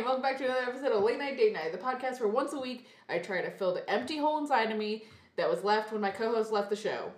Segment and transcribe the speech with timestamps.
[0.00, 2.54] and welcome back to another episode of Late Night Date Night, the podcast where once
[2.54, 5.04] a week I try to fill the empty hole inside of me
[5.36, 7.10] that was left when my co-host left the show.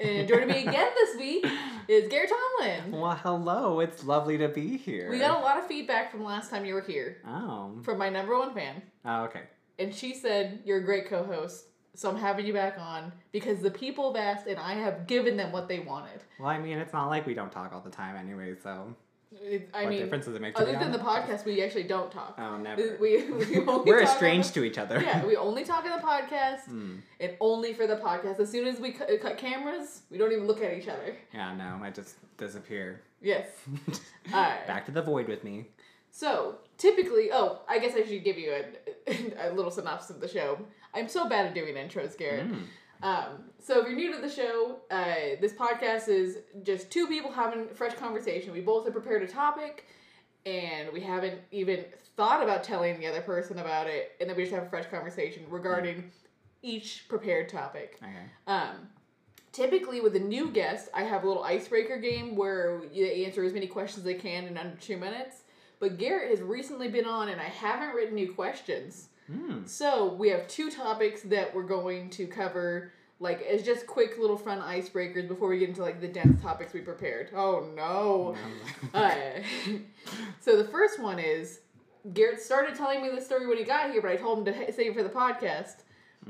[0.00, 1.44] And joining me again this week
[1.88, 2.98] is Garrett Tomlin.
[2.98, 3.80] Well, hello.
[3.80, 5.10] It's lovely to be here.
[5.10, 7.78] We got a lot of feedback from last time you were here Oh.
[7.82, 9.42] from my number one fan, Oh, okay.
[9.78, 11.66] and she said you're a great co-host.
[11.96, 15.36] So I'm having you back on because the people have asked, and I have given
[15.36, 16.22] them what they wanted.
[16.40, 18.96] Well, I mean, it's not like we don't talk all the time anyway, so
[19.40, 21.84] It, I what mean, difference does it make to other than the podcast, we actually
[21.84, 22.34] don't talk.
[22.38, 22.96] Oh, never.
[23.00, 25.00] We, we only We're estranged the- to each other.
[25.00, 26.96] Yeah, we only talk in the podcast Hmm.
[27.20, 28.38] and only for the podcast.
[28.40, 31.16] As soon as we cut, cut cameras, we don't even look at each other.
[31.32, 33.02] Yeah, no, I just disappear.
[33.20, 33.46] Yes.
[34.32, 34.66] Alright.
[34.66, 35.66] Back to the void with me.
[36.10, 38.52] So, typically, oh, I guess I should give you
[39.08, 40.58] a, a little synopsis of the show.
[40.94, 42.50] I'm so bad at doing intros, Garrett.
[42.52, 42.64] Mm.
[43.02, 47.30] Um, so, if you're new to the show, uh, this podcast is just two people
[47.30, 48.52] having fresh conversation.
[48.52, 49.86] We both have prepared a topic,
[50.46, 51.84] and we haven't even
[52.16, 54.86] thought about telling the other person about it, and then we just have a fresh
[54.86, 56.10] conversation regarding
[56.62, 57.98] each prepared topic.
[58.02, 58.12] Okay.
[58.46, 58.88] Um,
[59.52, 63.52] typically, with a new guest, I have a little icebreaker game where you answer as
[63.52, 65.42] many questions as they can in under two minutes.
[65.80, 69.08] But Garrett has recently been on, and I haven't written new questions.
[69.32, 69.68] Mm.
[69.68, 74.36] So we have two topics that we're going to cover, like as just quick little
[74.36, 77.30] fun icebreakers before we get into like the dense topics we prepared.
[77.34, 78.36] Oh no!
[78.92, 79.12] Uh,
[80.40, 81.60] so the first one is
[82.12, 84.72] Garrett started telling me the story when he got here, but I told him to
[84.72, 85.76] save it for the podcast.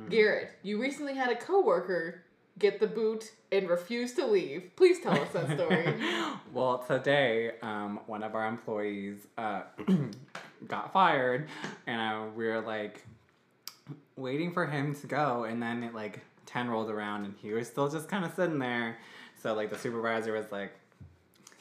[0.08, 2.22] Garrett, you recently had a coworker
[2.58, 4.70] get the boot and refuse to leave.
[4.76, 5.94] Please tell us that story.
[6.52, 9.62] well, today, um, one of our employees uh,
[10.68, 11.48] got fired,
[11.86, 13.04] and uh, we were like
[14.16, 17.66] waiting for him to go, and then it like ten rolled around, and he was
[17.66, 18.98] still just kind of sitting there.
[19.42, 20.72] So like the supervisor was like.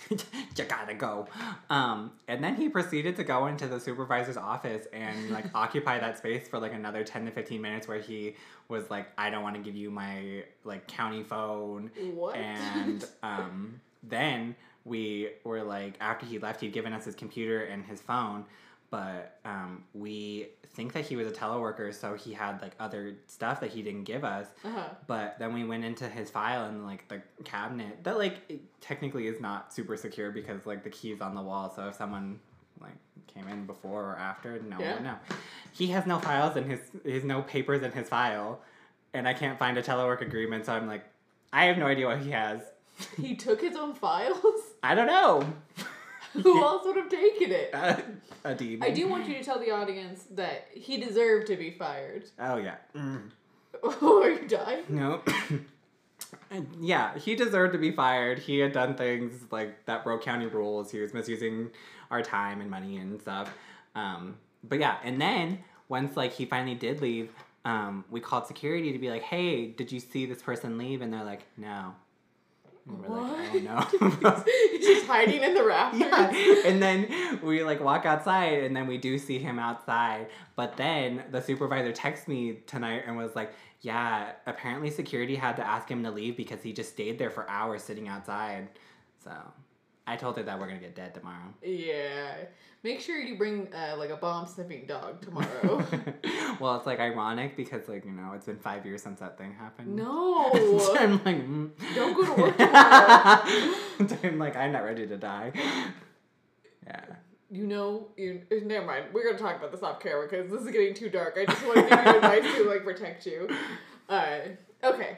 [0.09, 1.27] you gotta go.
[1.69, 6.17] Um, and then he proceeded to go into the supervisor's office and like occupy that
[6.17, 8.35] space for like another 10 to 15 minutes where he
[8.67, 12.35] was like, I don't want to give you my like county phone what?
[12.35, 17.85] and um, then we were like, after he left, he'd given us his computer and
[17.85, 18.45] his phone,
[18.91, 23.59] but um, we think that he was a teleworker, so he had like other stuff
[23.61, 24.47] that he didn't give us.
[24.63, 24.89] uh-huh.
[25.07, 28.35] But then we went into his file and like the cabinet that like
[28.81, 31.73] technically is not super secure because like the key's on the wall.
[31.75, 32.39] So if someone
[32.79, 32.95] like
[33.27, 34.93] came in before or after, no one Yeah.
[34.93, 35.15] would know.
[35.73, 38.61] He has no files in his his no papers in his file,
[39.13, 40.65] and I can't find a telework agreement.
[40.67, 41.03] So I'm like,
[41.53, 42.61] I have no idea what he has.
[43.19, 44.61] He took his own files.
[44.83, 45.43] I don't know.
[46.43, 47.71] Who else would have taken it?
[47.73, 47.97] Uh,
[48.43, 48.87] a demon.
[48.87, 52.25] I do want you to tell the audience that he deserved to be fired.
[52.39, 52.75] Oh yeah.
[52.95, 53.31] Mm.
[53.83, 54.83] Are you dying?
[54.87, 55.21] No.
[56.79, 58.39] yeah, he deserved to be fired.
[58.39, 60.91] He had done things like that broke county rules.
[60.91, 61.69] He was misusing
[62.09, 63.53] our time and money and stuff.
[63.95, 65.59] Um, but yeah, and then
[65.89, 67.31] once like he finally did leave,
[67.65, 71.13] um, we called security to be like, "Hey, did you see this person leave?" And
[71.13, 71.95] they're like, "No."
[72.87, 76.01] And we're like, "Oh no." He's just hiding in the rafters.
[76.01, 76.61] yeah.
[76.65, 80.27] And then we like walk outside and then we do see him outside.
[80.55, 85.65] But then the supervisor texted me tonight and was like, Yeah, apparently security had to
[85.65, 88.69] ask him to leave because he just stayed there for hours sitting outside.
[89.23, 89.31] So
[90.07, 91.53] I told her that we're gonna get dead tomorrow.
[91.63, 92.33] Yeah.
[92.83, 95.85] Make sure you bring uh, like a bomb sniffing dog tomorrow.
[96.59, 99.53] well, it's like ironic because like, you know, it's been five years since that thing
[99.53, 99.95] happened.
[99.95, 100.49] no.
[100.79, 101.69] So I'm like, mm.
[101.93, 104.19] Don't go to work tomorrow.
[104.23, 105.51] I'm like, I'm not ready to die.
[106.87, 107.05] Yeah.
[107.51, 109.05] You know, you never mind.
[109.13, 111.37] We're gonna talk about this off camera because this is getting too dark.
[111.39, 113.49] I just want to give you advice to like protect you.
[114.09, 114.39] Uh,
[114.83, 115.17] okay.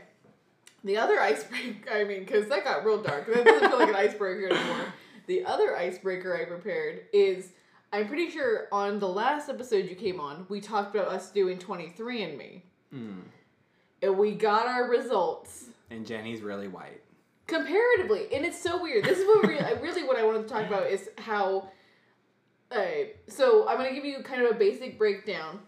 [0.83, 3.25] The other icebreaker, I mean, because that got real dark.
[3.27, 4.85] That doesn't feel like an icebreaker anymore.
[5.27, 7.51] The other icebreaker I prepared is
[7.93, 11.57] I'm pretty sure on the last episode you came on, we talked about us doing
[11.57, 12.61] 23andMe.
[12.93, 13.21] Mm.
[14.01, 17.01] And we got our results And Jenny's really white.
[17.47, 18.27] comparatively.
[18.35, 19.05] And it's so weird.
[19.05, 21.69] This is what really, really what I wanted to talk about is how.
[22.71, 22.83] Uh,
[23.29, 25.59] so I'm gonna give you kind of a basic breakdown.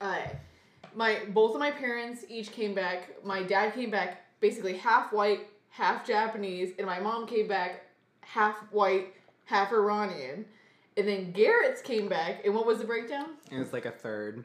[0.00, 0.18] Uh,
[0.94, 3.24] my both of my parents each came back.
[3.24, 7.86] My dad came back basically half white, half Japanese, and my mom came back
[8.20, 10.44] half white, half Iranian.
[10.96, 13.30] And then Garrett's came back, and what was the breakdown?
[13.50, 14.44] It was like a third,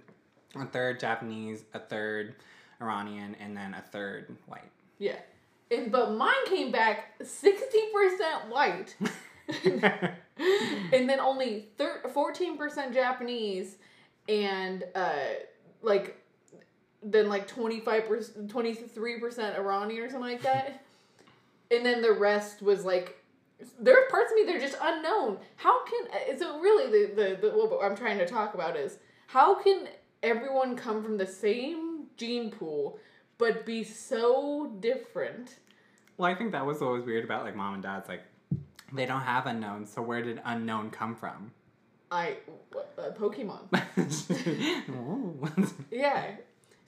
[0.55, 2.35] a third Japanese, a third
[2.81, 4.71] Iranian, and then a third white.
[4.97, 5.17] Yeah.
[5.69, 8.95] And but mine came back sixty percent white.
[10.91, 13.77] and then only thir- 14% Japanese
[14.27, 15.19] and uh
[15.81, 16.17] like
[17.12, 20.83] then like 25% 23% Iranian or something like that.
[21.71, 23.24] and then the rest was like
[23.80, 25.38] there are parts of me that are just unknown.
[25.56, 29.56] How can so really the the, the what I'm trying to talk about is how
[29.56, 29.88] can
[30.21, 33.00] everyone come from the same gene pool
[33.38, 35.56] but be so different?
[36.18, 38.24] Well, I think that was what was weird about like mom and dad's like
[38.94, 41.51] they don't have unknowns, so where did unknown come from?
[42.12, 42.38] I
[42.98, 43.68] uh, Pokemon.
[45.92, 46.24] Yeah.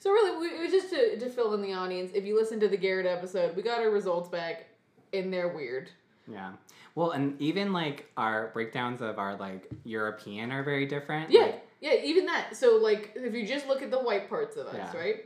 [0.00, 2.10] So really, we, it was just to, to fill in the audience.
[2.14, 4.66] If you listen to the Garrett episode, we got our results back,
[5.12, 5.90] and they're weird.
[6.26, 6.52] yeah.
[6.96, 11.30] Well, and even like our breakdowns of our like European are very different.
[11.30, 12.56] Yeah, Like, yeah, even that.
[12.56, 14.96] So like, if you just look at the white parts of us, Yeah.
[14.98, 15.16] right?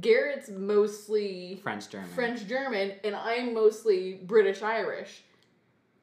[0.00, 2.10] Garrett's mostly French German.
[2.10, 5.22] French German, and I'm mostly British Irish.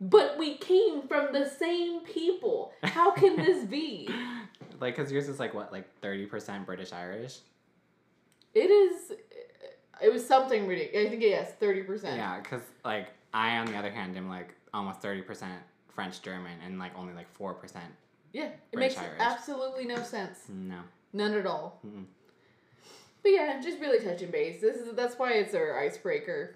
[0.02, 2.72] But we came from the same people.
[2.84, 4.10] How can this be?
[4.82, 7.40] Like, cause yours is like what, like thirty percent British Irish.
[8.54, 9.12] It is.
[10.02, 11.08] It was something ridiculous.
[11.08, 12.18] I think yes, thirty percent.
[12.18, 15.62] Yeah, cause like I, on the other hand, am like almost thirty percent
[15.94, 17.92] French German and like only like four percent.
[18.32, 19.20] Yeah, it British makes Irish.
[19.20, 20.40] absolutely no sense.
[20.50, 20.80] No.
[21.14, 21.80] None at all.
[21.86, 22.06] Mm-mm.
[23.22, 24.62] But yeah, just really touching base.
[24.62, 26.56] This is that's why it's our icebreaker.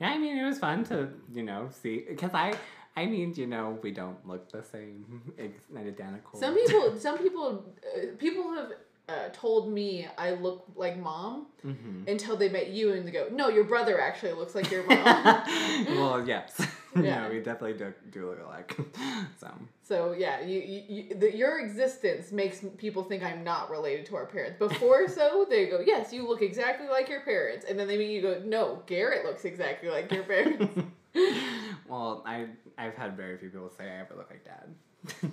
[0.00, 2.54] Yeah, I mean it was fun to you know see because I
[2.96, 6.40] I mean you know we don't look the same, ex- identical.
[6.40, 7.64] Some people, some people,
[7.96, 8.72] uh, people have
[9.08, 13.28] uh, told me I look like mom hmm until they met you and they go,
[13.32, 14.96] "No, your brother actually looks like your mom."
[15.96, 16.60] well, yes.
[16.96, 17.28] Yeah.
[17.28, 18.76] we definitely do, do look alike.
[19.40, 19.50] so
[19.82, 24.16] so yeah, you, you, you the, your existence makes people think I'm not related to
[24.16, 24.60] our parents.
[24.60, 28.12] Before so, they go, "Yes, you look exactly like your parents," and then they meet
[28.12, 30.72] you go, "No, Garrett looks exactly like your parents."
[31.88, 32.46] well, I
[32.78, 35.30] I've had very few people say I ever look like dad.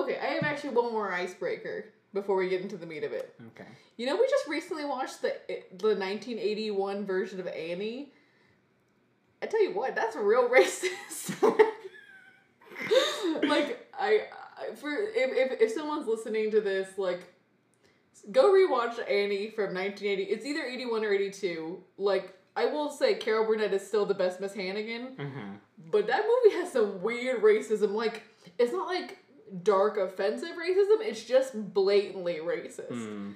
[0.00, 1.84] okay, I have actually one more icebreaker
[2.14, 3.34] before we get into the meat of it.
[3.48, 3.68] okay.
[3.98, 5.34] You know, we just recently watched the
[5.76, 8.12] the 1981 version of Annie.
[9.42, 11.42] I tell you what, that's real racist.
[13.48, 14.22] like I,
[14.58, 17.20] I for if, if if someone's listening to this, like
[18.32, 20.22] go rewatch Annie from 1980.
[20.24, 21.82] It's either 81 or 82.
[21.98, 25.54] Like I will say Carol Burnett is still the best Miss Hannigan, hmm
[25.90, 27.90] but that movie has some weird racism.
[27.90, 28.22] Like
[28.58, 29.18] it's not like
[29.62, 32.90] dark offensive racism, it's just blatantly racist.
[32.90, 33.34] Mm.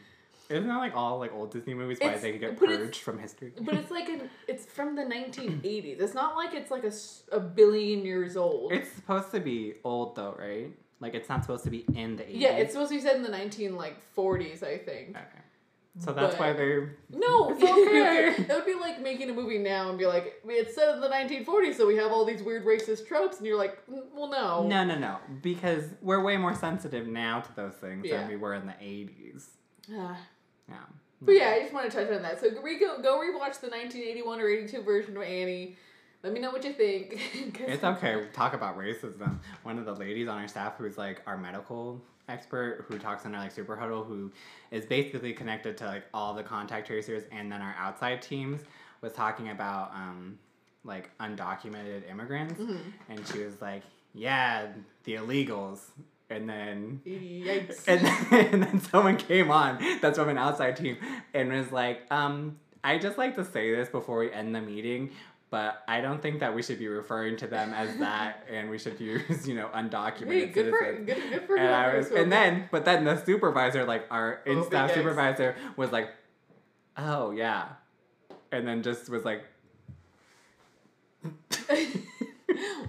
[0.50, 1.98] Isn't that like all like old Disney movies?
[2.00, 3.52] Why It's- they get purged from history?
[3.60, 6.00] But it's like an it's from the 1980s.
[6.00, 6.92] It's not like it's like a,
[7.36, 8.72] a billion years old.
[8.72, 10.70] It's supposed to be old though, right?
[11.00, 12.30] Like it's not supposed to be in the 80s.
[12.32, 15.10] yeah, it's supposed to be set in the 19 like 40s, I think.
[15.10, 15.42] okay.
[15.98, 18.42] So that's why But- they No, It's okay.
[18.48, 21.08] that would be like making a movie now and be like, it's set in the
[21.08, 24.66] 1940s, so we have all these weird racist tropes, and you're like, "Mm, well, no.
[24.66, 25.16] No, no, no.
[25.42, 28.18] Because we're way more sensitive now to those things Yeah.
[28.18, 29.46] than we were in the 80s.
[29.92, 30.16] Ah.
[30.68, 30.76] Yeah.
[31.20, 32.40] But yeah, I just want to touch on that.
[32.40, 35.76] So go, re- go, go rewatch the 1981 or 82 version of Annie.
[36.22, 37.20] Let me know what you think.
[37.60, 38.26] It's okay.
[38.32, 39.38] Talk about racism.
[39.64, 43.32] One of the ladies on our staff who's like our medical expert who talks our
[43.32, 44.30] like super huddle who
[44.70, 48.60] is basically connected to like all the contact tracers and then our outside teams
[49.00, 50.38] was talking about um
[50.84, 52.80] like undocumented immigrants Mhm.
[53.08, 53.82] and she was like
[54.14, 54.66] yeah
[55.04, 55.80] the illegals
[56.30, 57.84] and then Yikes.
[57.88, 60.96] and then, and then someone came on that's from an outside team
[61.34, 65.10] and was like um i just like to say this before we end the meeting
[65.50, 68.78] but i don't think that we should be referring to them as that and we
[68.78, 72.10] should use you know undocumented Hey, good for citizens good, good for and I was,
[72.10, 76.10] and then but then the supervisor like our in staff supervisor was like
[76.96, 77.66] oh yeah
[78.52, 79.44] and then just was like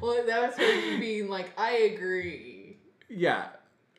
[0.02, 2.78] well, that was her being like, I agree.
[3.10, 3.48] Yeah.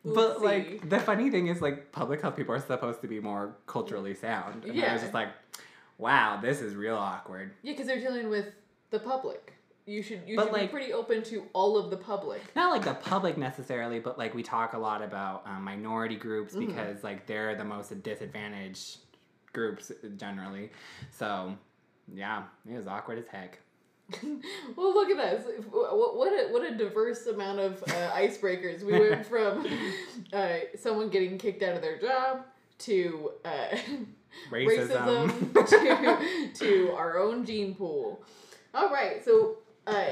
[0.05, 3.57] But like the funny thing is like public health people are supposed to be more
[3.67, 4.65] culturally sound.
[4.65, 5.29] And I was just like,
[5.99, 7.53] wow, this is real awkward.
[7.63, 8.47] Yeah, because they're dealing with
[8.91, 9.55] the public.
[9.87, 12.41] You should you But, should like- be pretty open to all of the public.
[12.55, 16.55] Not like the public necessarily, but like we talk a lot about um, minority groups
[16.55, 16.67] Mhm.
[16.67, 18.99] because like they're the most disadvantaged
[19.53, 20.71] groups generally.
[21.11, 21.57] So
[22.15, 23.59] yeah, it was awkward as heck.
[24.77, 25.45] well, look at us.
[25.71, 28.83] What, what a what a diverse amount of uh, icebreakers.
[28.83, 29.67] We went from
[30.33, 32.45] uh, someone getting kicked out of their job
[32.81, 33.77] to uh,
[34.51, 35.29] Racism.
[35.53, 38.23] racism to, to our own gene pool.
[38.75, 40.05] All right, so uh,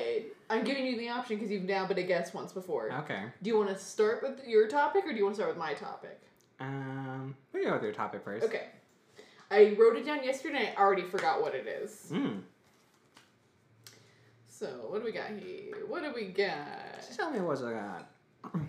[0.51, 2.91] I'm giving you the option because you've now been a guest once before.
[3.01, 3.23] okay.
[3.43, 5.59] Do you want to start with your topic or do you want to start with
[5.59, 6.21] my topic?
[6.61, 8.45] Um, we go with your topic first.
[8.45, 8.67] Okay.
[9.51, 12.11] I wrote it down yesterday and I already forgot what it is.
[12.13, 12.41] Mm.
[14.49, 15.75] So, what do we got here?
[15.87, 17.03] What do we got?
[17.17, 18.11] Tell me what you got.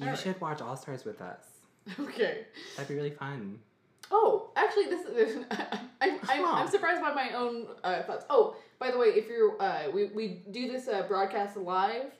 [0.00, 0.18] You Alright.
[0.18, 1.44] should watch All Stars with us.
[2.00, 2.46] Okay.
[2.76, 3.60] That'd be really fun.
[4.10, 5.44] Oh, actually, this is.
[6.00, 8.24] I'm, I'm, I'm surprised by my own uh, thoughts.
[8.28, 12.12] Oh, By the way, if you're uh, we we do this uh, broadcast live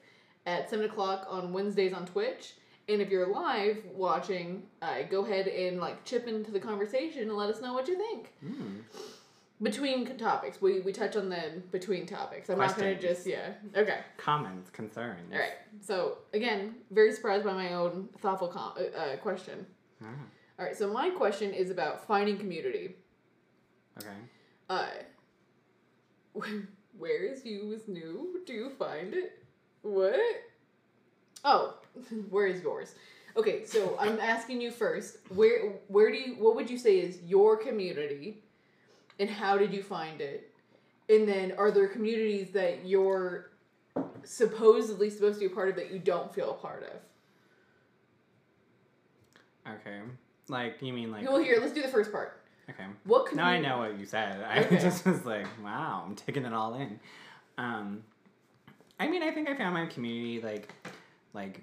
[0.47, 2.55] at seven o'clock on Wednesdays on Twitch.
[2.87, 7.33] And if you're live watching, uh, go ahead and like chip into the conversation and
[7.35, 8.35] let us know what you think.
[8.45, 8.81] Mm.
[9.63, 12.51] Between topics, we we touch on the between topics.
[12.51, 13.53] I'm not gonna just yeah.
[13.75, 14.01] Okay.
[14.19, 15.33] Comments, concerns.
[15.33, 15.55] All right.
[15.81, 19.65] So again, very surprised by my own thoughtful com- uh, uh, question.
[20.03, 20.09] Ah,
[20.59, 20.77] All right.
[20.77, 22.97] So my question is about finding community.
[23.99, 24.09] okay.
[24.69, 24.87] Uh,
[26.99, 28.41] where is you is new?
[28.47, 29.43] Do you find it?
[29.83, 30.21] What?
[31.45, 31.75] Oh,
[32.31, 32.95] where is yours?
[33.37, 35.19] Okay, so I'm asking you first.
[35.29, 38.43] Where where do you what would you say is your community,
[39.19, 40.51] and how did you find it?
[41.09, 43.51] And then are there communities that you're
[44.23, 49.73] supposedly supposed to be a part of that you don't feel a part of?
[49.75, 50.01] Okay.
[50.49, 52.44] Like you mean like Well, here let's do the first part.
[52.71, 52.85] Okay.
[53.05, 54.43] What Now I know what you said.
[54.43, 54.79] I Okay.
[54.81, 56.99] just was like, wow, I'm taking it all in.
[57.59, 58.03] Um,
[58.99, 60.73] I mean, I think I found my community like,
[61.33, 61.63] like,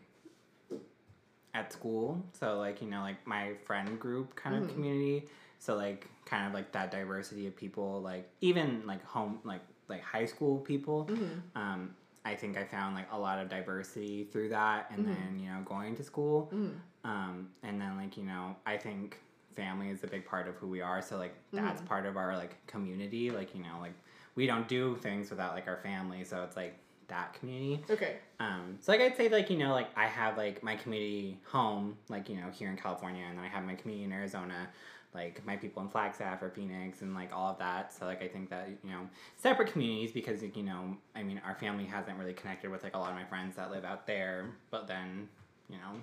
[1.53, 2.23] at school.
[2.39, 5.27] So like you know like my friend group kind of community.
[5.59, 8.01] So like kind of like that diversity of people.
[8.01, 11.05] Like even like home like like high school people.
[11.11, 11.41] Mhm.
[11.55, 15.07] Um, I think I found like a lot of diversity through that, and Mhm.
[15.15, 16.49] then you know going to school.
[16.53, 16.73] Mhm.
[17.03, 19.17] Um, and then like you know, I think
[19.55, 21.01] family is a big part of who we are.
[21.01, 21.85] So like that's Mhm.
[21.85, 23.31] part of our like community.
[23.31, 23.93] Like you know, like
[24.35, 26.23] we don't do things without like our family.
[26.23, 26.77] So it's like
[27.07, 27.83] that community.
[27.89, 28.17] Okay.
[28.39, 31.97] Um, so like I'd say like you know like I have like my community home
[32.09, 34.69] like you know here in California, and then I have my community in Arizona.
[35.13, 37.91] Like my people in Flagstaff or Phoenix and like all of that.
[37.93, 41.53] So like I think that you know separate communities because you know I mean our
[41.55, 44.51] family hasn't really connected with like a lot of my friends that live out there.
[44.69, 45.27] But then
[45.69, 45.99] you know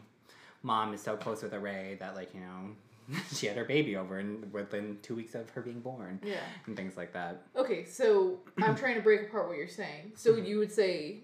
[0.62, 2.74] mom is so close with Array that like you know
[3.34, 6.40] she had her baby over and within two weeks of her being born Yeah.
[6.66, 7.42] and things like that.
[7.56, 10.12] Okay, so I'm trying to break apart what you're saying.
[10.16, 10.46] So Mhm.
[10.46, 11.20] you would say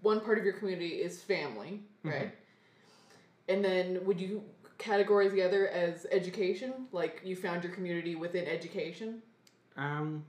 [0.00, 2.10] one part of your community is family, Mhm.
[2.10, 2.34] right?
[3.48, 4.42] And then would you
[4.78, 6.86] categorize the other as education?
[6.92, 9.22] Like you found your community within education?
[9.76, 10.24] Um,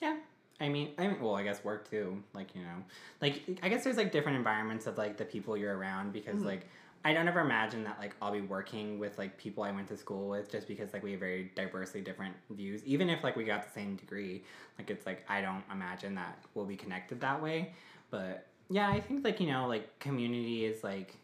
[0.00, 0.18] yeah.
[0.60, 2.22] I mean, I mean, well, I guess work too.
[2.34, 2.84] Like you know,
[3.22, 6.46] like I guess there's like different environments of like the people you're around because Mhm.
[6.46, 6.66] like
[7.04, 9.96] I don't ever imagine that like I'll be working with like people I went to
[9.96, 12.84] school with just because like we have very diversely different views.
[12.84, 14.44] Even if like we got the same degree,
[14.78, 17.72] like it's like I don't imagine that we'll be connected that way.
[18.10, 21.14] But yeah, I think like you know like community is like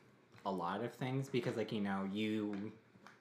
[0.47, 2.73] a lot of things because like you know you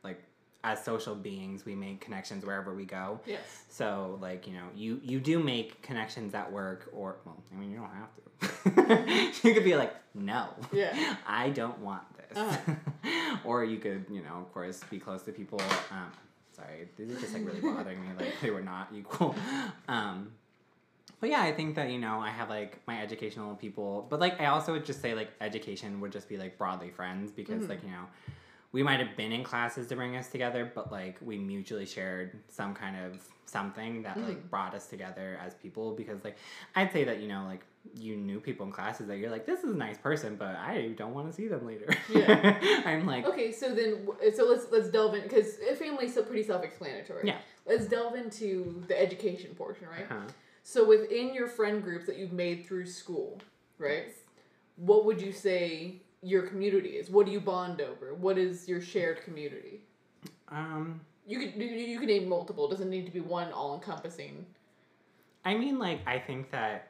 [0.04, 0.22] like
[0.64, 3.20] as social beings we make connections wherever we go.
[3.26, 3.66] Yes.
[3.68, 7.72] So like you know you you do make connections at work or well I mean
[7.72, 8.18] you don't have to.
[9.48, 10.48] you could be like no.
[10.72, 11.18] Yeah.
[11.28, 12.04] I don't want
[12.36, 12.58] this.
[13.06, 13.38] Uh-huh.
[13.46, 15.62] or you could you know of course be close to people.
[15.92, 16.12] Um,
[16.56, 18.08] sorry, these are just like really bothering me.
[18.18, 19.36] Like they were not equal.
[19.88, 20.32] Um,
[21.22, 24.40] but yeah, I think that you know I have like my educational people, but like
[24.42, 27.70] I also would just say like education would just be like broadly friends because Mhm.
[27.70, 28.06] like you know
[28.76, 32.38] we might have been in classes to bring us together, but like we mutually shared
[32.50, 34.50] some kind of something that like Mhm.
[34.50, 36.36] brought us together as people because like
[36.76, 37.64] I'd say that you know like
[37.94, 40.90] you knew people in classes that you're like this is a nice person, but I
[40.98, 41.88] don't want to see them later.
[42.10, 42.60] Yeah.
[42.86, 47.24] I'm like Okay, so then so let's let's delve in because family's still pretty self-explanatory.
[47.32, 47.38] Yeah.
[47.66, 50.06] Let's delve into the education portion, right?
[50.10, 50.28] huh.
[50.64, 53.40] So within your friend groups that you've made through school,
[53.78, 54.08] right?
[54.76, 57.10] What would you say your community is?
[57.10, 58.14] What do you bond over?
[58.16, 59.82] What is your shared community?
[60.50, 62.66] um You could you, you can name multiple.
[62.68, 64.46] It doesn't need to be one all encompassing.
[65.46, 66.88] I mean, like, I think that,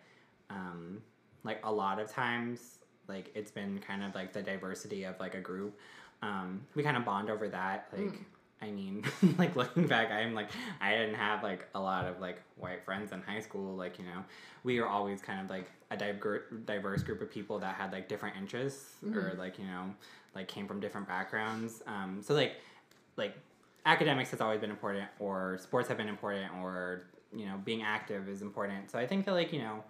[0.50, 1.02] um,
[1.44, 5.36] like, a lot of times, like, it's been kind of like the diversity of like
[5.36, 5.78] a group.
[6.22, 7.90] Um, we kind of bond over that.
[7.92, 8.24] Like, Mm.
[8.66, 9.04] I mean,
[9.38, 10.50] like looking back, I'm like,
[10.82, 13.76] I didn't have like a lot of like white friends in high school.
[13.76, 14.24] Like, you know,
[14.64, 18.10] we were always kind of like a diver- diverse group of people that had like
[18.10, 19.38] different interests or Mhm.
[19.38, 19.94] like, you know,
[20.34, 21.84] like came from different backgrounds.
[21.88, 22.54] Um, so like,
[23.18, 23.38] like
[23.86, 27.04] academics has always been important or sports have been important or
[27.36, 29.84] you know being active is important so i think that like you know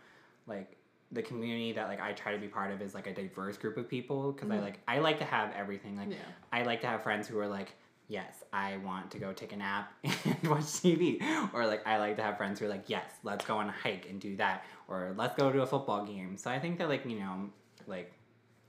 [0.48, 0.75] like
[1.13, 3.77] the community that like i try to be part of is like a diverse group
[3.77, 4.62] of people because i Mhm.
[4.63, 6.17] like i like to have everything like yeah.
[6.51, 7.74] i like to have friends who are like
[8.07, 11.19] yes i want to go take a nap and watch tv
[11.53, 13.71] or like i like to have friends who are like yes let's go on a
[13.71, 16.88] hike and do that or let's go to a football game so i think that
[16.88, 17.50] like you know
[17.88, 18.12] like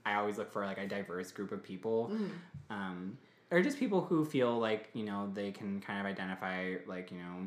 [0.07, 2.31] i always look for like a diverse group of people Mhm.
[2.71, 3.19] um,
[3.51, 7.19] or just people who feel like you know they can kind of identify like you
[7.19, 7.47] know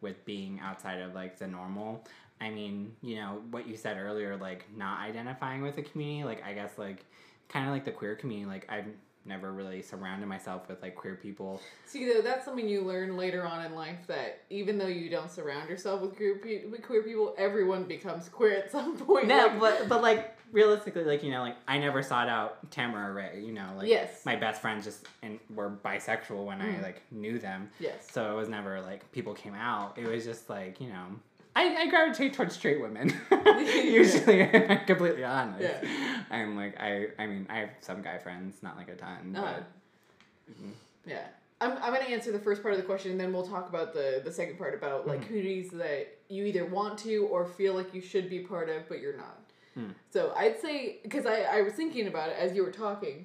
[0.00, 2.04] with being outside of like the normal
[2.40, 6.44] i mean you know what you said earlier like not identifying with the community like
[6.44, 7.04] i guess like
[7.48, 8.48] kind of like the queer community.
[8.48, 8.86] Like I've
[9.24, 11.60] never really surrounded myself with like queer people.
[11.86, 15.30] See, though, that's something you learn later on in life that even though you don't
[15.30, 19.28] surround yourself with queer, pe- with queer people, everyone becomes queer at some point.
[19.28, 23.12] No, Like, but but like realistically, like you know, like I never sought out Tamara
[23.12, 23.42] Ray.
[23.44, 24.24] You know, like Yes.
[24.26, 26.78] my best friends just and were bisexual when Mhm.
[26.80, 27.70] I like knew them.
[27.78, 28.08] yes.
[28.10, 29.96] So it was never like people came out.
[29.98, 31.06] It was just like you know.
[31.54, 33.12] I, I gravitate towards straight women.
[33.30, 35.60] Usually, I'm completely honest.
[35.62, 36.22] Yeah.
[36.30, 39.52] I'm like I I mean I have some guy friends, not like a ton, Uh-huh.
[39.54, 40.70] but Mhm.
[41.06, 41.26] Yeah.
[41.60, 43.68] I'm, I'm going to answer the first part of the question and then we'll talk
[43.68, 45.26] about the, the second part about like Mhm.
[45.26, 49.00] communities that you either want to or feel like you should be part of but
[49.00, 49.38] you're not.
[49.74, 49.90] Hmm.
[50.10, 53.24] So I'd say, because I, I was thinking about it as you were talking,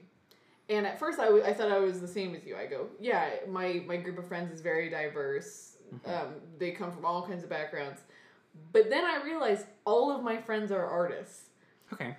[0.70, 2.56] and at first I, w- I thought I was the same as you.
[2.56, 5.76] I go, yeah, my, my group of friends is very diverse.
[5.94, 6.10] Mhm.
[6.22, 8.02] Um, they come from all kinds of backgrounds.
[8.74, 11.46] But then I realized all of my friends are artists.
[11.94, 12.16] okay.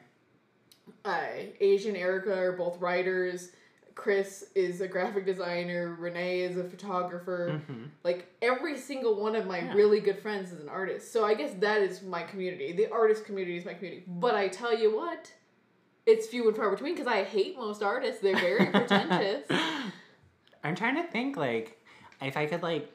[1.05, 1.21] uh,
[1.61, 3.53] Asian Erica are both writers.
[3.95, 5.97] Chris is a graphic designer.
[5.99, 7.61] Renee is a photographer.
[7.67, 9.75] hmm Like every single one of my Yeah.
[9.75, 11.13] really good friends is an artist.
[11.13, 12.73] So I guess that is my community.
[12.73, 14.05] The artist community is my community.
[14.07, 15.33] But I tell you what,
[16.07, 18.21] it's few and far between because I hate most artists.
[18.23, 19.45] They're very pretentious.
[20.65, 21.79] I'm trying to think like
[22.23, 22.91] if I could like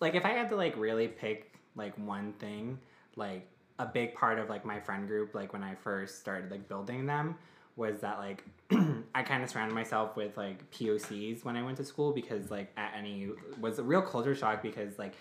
[0.00, 1.47] like if I had to like really pick
[1.78, 2.78] like one thing,
[3.16, 6.68] like a big part of like my friend group like when I first started like
[6.68, 7.36] building them
[7.76, 8.44] was that like
[9.14, 12.72] I kind of surrounded myself with like POCs when I went to school because like
[12.76, 13.28] at any
[13.60, 15.14] was a real culture shock because like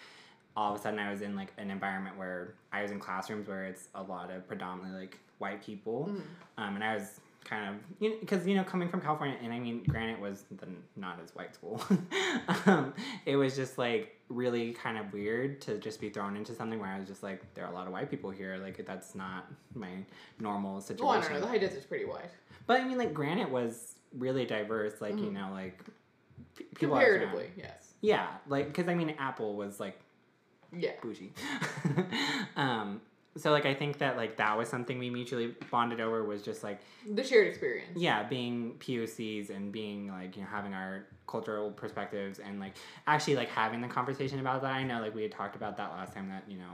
[0.55, 3.47] all of a sudden I was in like an environment where I was in classrooms
[3.47, 6.23] where it's a lot of predominantly like white people Mhm.
[6.57, 9.53] um, and I was kind of you know because you know coming from California and
[9.53, 11.81] I mean granted was the not as white school
[12.65, 12.93] um,
[13.25, 16.89] it was just like really kind of weird to just be thrown into something where
[16.89, 19.49] I was just like there are a lot of white people here like that's not
[19.73, 19.91] my
[20.39, 21.39] normal situation Well, I don't know.
[21.39, 22.29] The high desert's pretty wide.
[22.65, 25.33] but I mean like granite was really diverse like you Mhm.
[25.33, 25.79] know like
[26.55, 27.19] p- people I was around.
[27.21, 27.93] Comparatively, yes.
[28.01, 29.97] yeah like because I mean Apple was like
[30.75, 30.91] Yeah.
[31.01, 31.31] bougie.
[32.57, 32.99] um,
[33.37, 36.63] so like I think that like that was something we mutually bonded over was just
[36.63, 36.79] like
[37.09, 37.91] The shared experience.
[37.95, 42.73] yeah being POCs and being like you know having our cultural perspectives and like
[43.05, 44.73] actually like having the conversation about that.
[44.73, 46.73] I know like we had talked about that last time that you know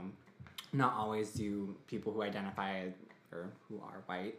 [0.72, 2.92] not always do people who identify as,
[3.32, 4.34] or who are white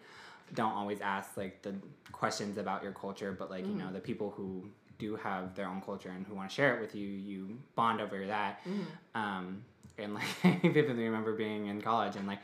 [0.53, 1.73] don't always ask like the
[2.11, 4.63] questions about your culture but like you know the people who
[4.99, 7.99] do have their own culture and who want to share it with you you bond
[7.99, 8.85] over that Mhm.
[9.19, 9.63] um,
[9.97, 12.39] and like I vividly remember being in college and like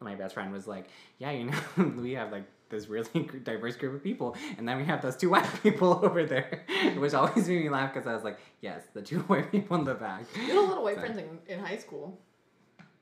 [0.00, 0.88] my best friend was like,
[1.18, 1.58] "Yeah, you know,
[2.02, 5.30] we have like this really diverse group of people, and then we have those two
[5.34, 6.64] white people over there,"
[6.98, 9.84] which always made me laugh because I was like, "Yes, the two white people in
[9.84, 12.18] the back." You had a lot of white So, friends in, in high school.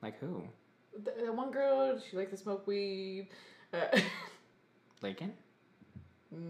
[0.03, 0.43] Like who?
[1.05, 3.29] Th- That one girl, she liked to smoke weed.
[3.73, 3.99] Uh,
[5.01, 5.33] Lincoln?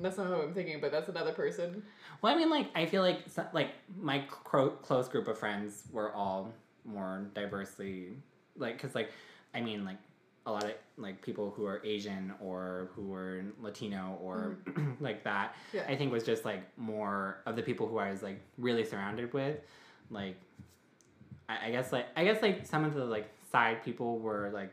[0.01, 1.83] that's not who I'm thinking, but that's another person.
[2.21, 3.21] Well, I mean, like I feel like
[3.53, 6.53] like my cro- close group of friends were all
[6.85, 8.09] more diversely
[8.57, 9.11] like because like
[9.55, 9.99] I mean like
[10.47, 14.57] a lot of like people who are Asian or who were Latino or
[15.01, 15.55] like that.
[15.73, 15.85] Yeah.
[15.89, 19.33] I think was just like more of the people who I was like really surrounded
[19.33, 19.59] with,
[20.11, 20.37] like
[21.49, 24.73] I, I guess like I guess like some of the like side people were like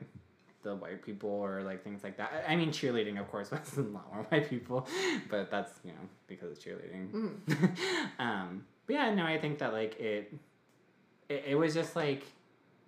[0.64, 2.46] the white people or like things like that.
[2.48, 4.88] I I mean cheerleading of course was a lot more white people,
[5.30, 7.12] but that's you know because of cheerleading.
[7.12, 7.78] Mhm.
[8.20, 10.34] um, but yeah, no, I think that like it,
[11.30, 12.24] it, it was just like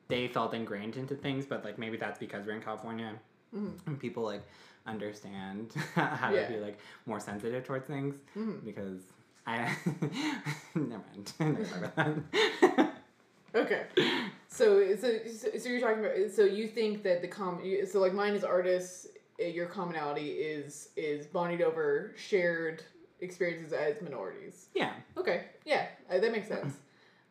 [0.08, 3.14] they felt ingrained into things, but like maybe that's because we're in California
[3.56, 3.74] Mhm.
[3.86, 4.44] and people like
[4.86, 6.48] understand how Yeah.
[6.48, 8.64] to be like more sensitive towards things Mhm.
[8.66, 9.00] because
[9.48, 9.76] I
[10.76, 11.34] never mind.
[11.40, 12.94] Never that.
[13.54, 13.86] Okay.
[14.48, 15.20] So, so,
[15.58, 16.32] so you're talking about.
[16.32, 17.62] So you think that the com.
[17.90, 19.08] So like mine is artists.
[19.42, 22.84] uh, Your commonality is is bonded over shared
[23.20, 24.68] experiences as minorities.
[24.74, 24.94] yeah.
[25.18, 25.46] Okay.
[25.66, 26.76] Yeah, uh, that makes sense.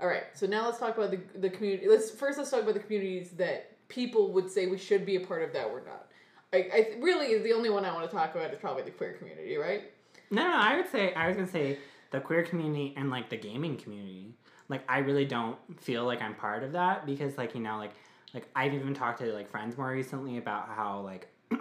[0.00, 0.24] All right.
[0.34, 1.88] So now let's talk about the the community.
[1.88, 5.20] Let's first let's talk about the communities that people would say we should be a
[5.20, 6.06] part of that we're not.
[6.52, 9.12] I, I really the only one I want to talk about is probably the queer
[9.12, 9.92] community, right?
[10.30, 11.78] No, no, I would say I was gonna say
[12.10, 14.34] the queer community and like the gaming community.
[14.68, 17.92] Like I really don't feel like I'm part of that because like you know like
[18.32, 21.28] like I've even talked to like friends more recently about how like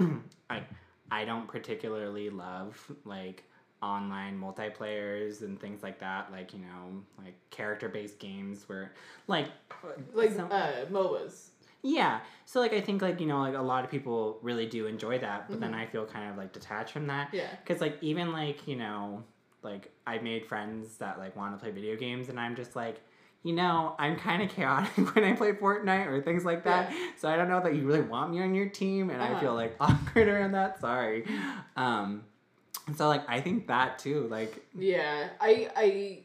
[0.50, 0.64] I
[1.12, 3.44] I don't particularly love like
[3.82, 8.94] online multiplayers and things like that like you know like character based games where
[9.28, 9.48] like
[10.14, 11.50] Like some- uh, MOBAs.
[11.82, 12.20] yeah.
[12.46, 15.20] So like I think like you know like a lot of people really do enjoy
[15.20, 15.78] that, but then Mhm.
[15.82, 17.30] I feel kind of like detached from that.
[17.34, 17.48] Yeah.
[17.66, 19.24] Cuz like even like, you know,
[19.64, 23.02] like I made friends that like want to play video games and I'm just like
[23.42, 26.92] you know, I'm kind of chaotic when I play Fortnite or things like that.
[27.18, 29.40] So I don't know that you really want me on your team and I Uh-huh.
[29.40, 30.82] feel like awkward around that.
[30.82, 31.24] Sorry.
[31.78, 32.26] Um
[32.96, 36.20] So like I think that too, like Yeah, I I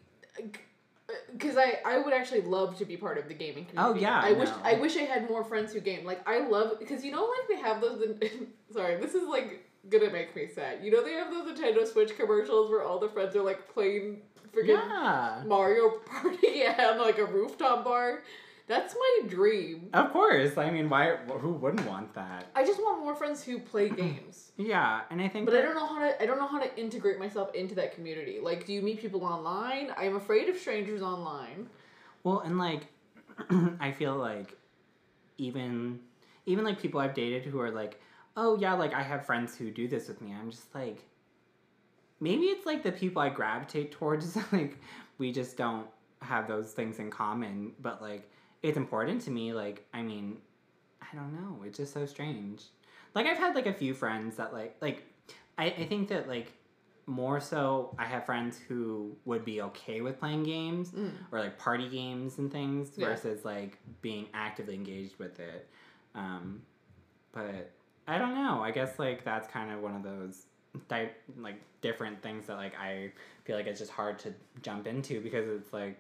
[1.32, 4.06] because uh, I I would actually love to be part of the gaming oh, community.
[4.06, 4.48] Oh, yeah, I wish.
[4.62, 6.04] I wish I had more friends who game.
[6.04, 8.02] Like I love because you know like they have those.
[8.72, 10.78] sorry, this is like gonna make me sad.
[10.82, 14.22] You know they have those Nintendo Switch commercials where all the friends are like playing
[14.54, 15.42] freaking yeah.
[15.46, 18.22] Mario Party on like a rooftop bar.
[18.66, 19.90] That's my dream.
[19.92, 20.56] Of course.
[20.56, 22.46] I mean, why who wouldn't want that?
[22.54, 24.52] I just want more friends who play games.
[24.56, 26.80] Yeah, and I think But I don't know how to I don't know how to
[26.80, 28.38] integrate myself into that community.
[28.42, 29.92] Like do you meet people online?
[29.98, 31.68] I'm afraid of strangers online.
[32.22, 32.86] Well, and like,
[33.80, 34.56] I feel like
[35.36, 36.00] even
[36.46, 38.00] even like people I've dated who are like,
[38.36, 40.32] oh yeah, like I have friends who do this with me.
[40.32, 41.04] I'm just like,
[42.20, 44.36] maybe it's like the people I gravitate towards.
[44.52, 44.78] like
[45.18, 45.86] we just don't
[46.22, 48.30] have those things in common, but like
[48.64, 49.52] it's important to me.
[49.52, 50.38] Like I mean,
[51.00, 51.62] I don't know.
[51.64, 52.62] It's just so strange.
[53.14, 55.04] Like I've had like a few friends that like like
[55.56, 56.52] I, I think that like
[57.06, 61.10] more so I have friends who would be okay with playing games Mm.
[61.30, 63.08] or like party games and things Yeah.
[63.08, 65.68] versus like being actively engaged with it.
[66.14, 66.62] Um,
[67.32, 67.70] but
[68.08, 68.62] I don't know.
[68.62, 70.46] I guess like that's kind of one of those
[70.88, 73.12] di- like different things that like I
[73.44, 75.98] feel like it's just hard to jump into because it's like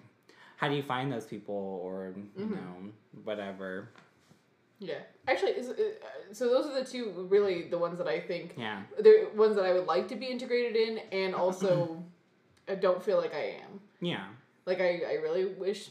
[0.64, 2.50] how do you find those people or you Mhm.
[2.52, 3.90] know whatever.
[4.78, 5.02] Yeah.
[5.28, 5.76] Actually, is, uh,
[6.32, 8.82] so those are the two really the ones that I think Yeah.
[8.98, 12.02] they're ones that I would like to be integrated in, and also
[12.68, 13.80] I don't feel like I am.
[14.00, 14.26] Yeah.
[14.64, 15.90] Like I, I really wish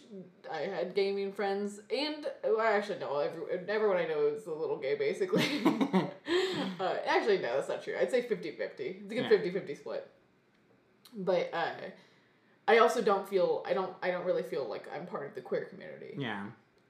[0.51, 4.77] I had gaming friends, and well, actually no, every, everyone I know is a little
[4.77, 5.45] gay basically.
[6.79, 7.95] uh, actually no, that's not true.
[7.99, 8.79] I'd say 50-50.
[9.03, 9.61] It's a good Yeah.
[9.61, 10.09] 50-50 split.
[11.15, 11.73] But uh,
[12.67, 15.41] I also don't feel I don't I don't really feel like I'm part of the
[15.41, 16.15] queer community.
[16.17, 16.45] Yeah.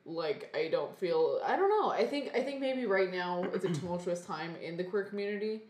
[0.05, 1.89] like I don't feel I don't know.
[1.89, 5.61] I think I think maybe right now it's a tumultuous time in the queer community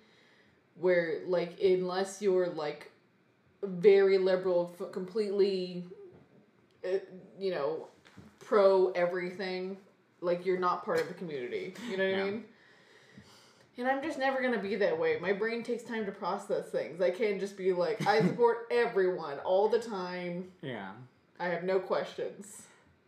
[0.76, 2.92] where like unless you're like
[3.64, 5.84] very liberal f- completely
[6.86, 6.98] uh,
[7.40, 7.88] you know
[8.40, 9.78] pro everything
[10.20, 11.74] like you're not part of the community.
[11.90, 12.44] You know what I mean?
[13.78, 15.18] And I'm just never gonna be that way.
[15.20, 17.02] My brain takes time to process things.
[17.02, 20.52] I can't just be like, I support everyone all the time.
[20.62, 20.92] Yeah.
[21.40, 22.64] I have no questions.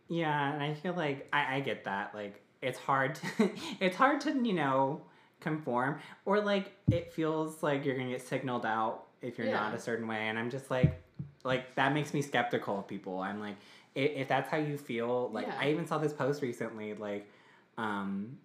[0.08, 2.14] Yeah, and I feel like I, I get that.
[2.14, 3.50] Like it's hard to
[3.80, 5.02] it's hard to, you know,
[5.40, 6.00] conform.
[6.24, 10.06] Or like it feels like you're gonna get signaled out if you're not a certain
[10.08, 10.28] way.
[10.28, 11.02] And I'm just like
[11.44, 13.20] like that makes me skeptical of people.
[13.20, 13.56] I'm like
[13.94, 15.58] if, if that's how you feel, like Yeah.
[15.60, 17.30] I even saw this post recently, like
[17.78, 18.38] um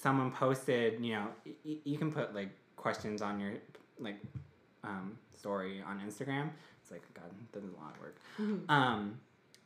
[0.00, 1.26] someone posted, you know,
[1.64, 3.54] y- you can put like questions on your
[3.98, 4.16] like
[4.84, 6.50] um story on Instagram.
[6.82, 8.16] It's like god, this is a lot of work.
[8.40, 8.70] Mhm.
[8.70, 9.20] Um,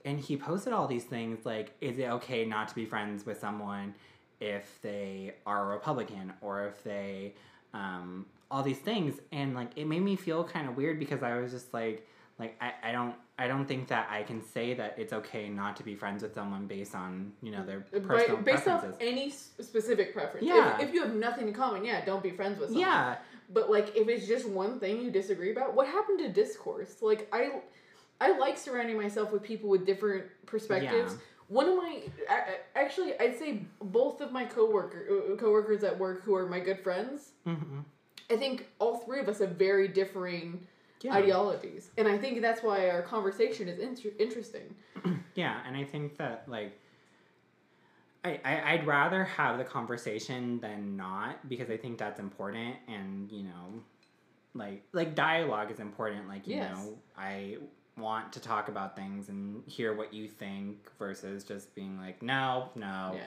[0.05, 3.39] and he posted all these things like, is it okay not to be friends with
[3.39, 3.95] someone
[4.41, 7.35] if they are a Republican or if they,
[7.75, 11.39] um, all these things, and like it made me feel kind of weird because I
[11.39, 12.07] was just like,
[12.39, 15.75] like I, I don't I don't think that I can say that it's okay not
[15.77, 19.31] to be friends with someone based on you know their personal Right, based off any
[19.31, 20.47] specific preference.
[20.47, 20.77] Yeah.
[20.77, 22.87] If, if you have nothing in common, yeah, don't be friends with someone.
[22.87, 23.17] yeah,
[23.53, 27.03] But like, if it's just one thing you disagree about, what happened to discourse?
[27.03, 27.63] Like, I,
[28.21, 31.15] I like surrounding myself with people with different perspectives.
[31.15, 31.19] Yeah.
[31.49, 32.03] One of my,
[32.77, 36.79] actually, I'd say both of my coworker uh, coworkers at work who are my good
[36.79, 37.33] friends.
[37.45, 37.81] hmm
[38.31, 40.67] I think all three of us have very differing
[41.05, 44.75] yeah, ideologies, and I think that's why our conversation is inter- interesting.
[45.35, 46.79] yeah, and I think that like.
[48.25, 53.29] I, I, I'd rather have the conversation than not because I think that's important and
[53.33, 53.83] you know
[54.55, 56.77] like like dialogue is important like you Yes.
[56.77, 57.57] know I
[57.99, 62.71] want to talk about things and hear what you think versus just being like no
[62.77, 63.25] no Yeah,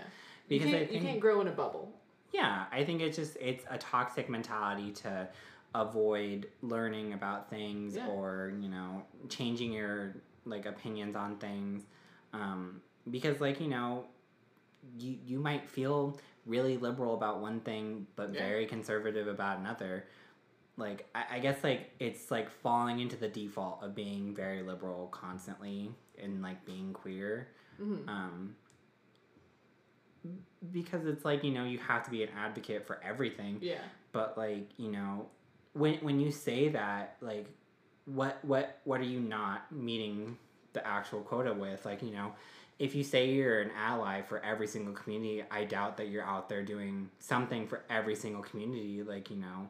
[0.47, 1.91] because you can't, think you can't grow in a bubble.
[2.31, 5.27] yeah I think it's just it's a toxic mentality to
[5.75, 8.07] avoid learning about things Yeah.
[8.07, 11.83] or you know changing your like opinions on things.
[12.33, 14.05] Um, because like you know
[14.97, 18.39] you you might feel really liberal about one thing but Yeah.
[18.39, 20.05] very conservative about another.
[20.77, 25.07] Like I, I guess like it's like falling into the default of being very liberal
[25.07, 27.49] constantly and like being queer.
[27.77, 28.55] Hmm um
[30.71, 33.59] because it's like you know you have to be an advocate for everything.
[33.61, 33.77] Yeah,
[34.11, 35.27] but like you know
[35.75, 37.45] when when you say that like
[38.05, 40.37] what what what are you not meeting
[40.73, 42.33] the actual quota with like you know
[42.79, 46.49] if you say you're an ally for every single community i doubt that you're out
[46.49, 49.69] there doing something for every single community like you know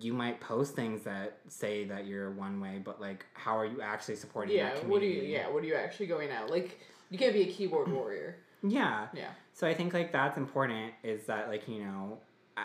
[0.00, 3.80] you might post things that say that you're one way but like how are you
[3.80, 4.64] actually supporting yeah.
[4.64, 5.32] that What do community you?
[5.32, 6.50] Yeah, what are you actually going out?
[6.50, 6.80] Like,
[7.10, 8.36] you can't be a keyboard warrior.
[8.62, 9.30] yeah Yeah.
[9.54, 12.18] So I think like that's important is that like you know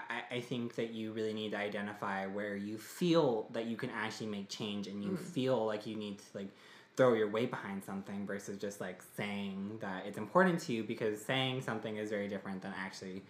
[0.10, 3.90] I I, think that you really need to identify where you feel that you can
[3.90, 5.20] actually make change and you Mm.
[5.20, 6.50] feel like you need to like
[6.96, 11.22] throw your weight behind something versus just like saying that it's important to you because
[11.22, 13.22] saying something is very different than actually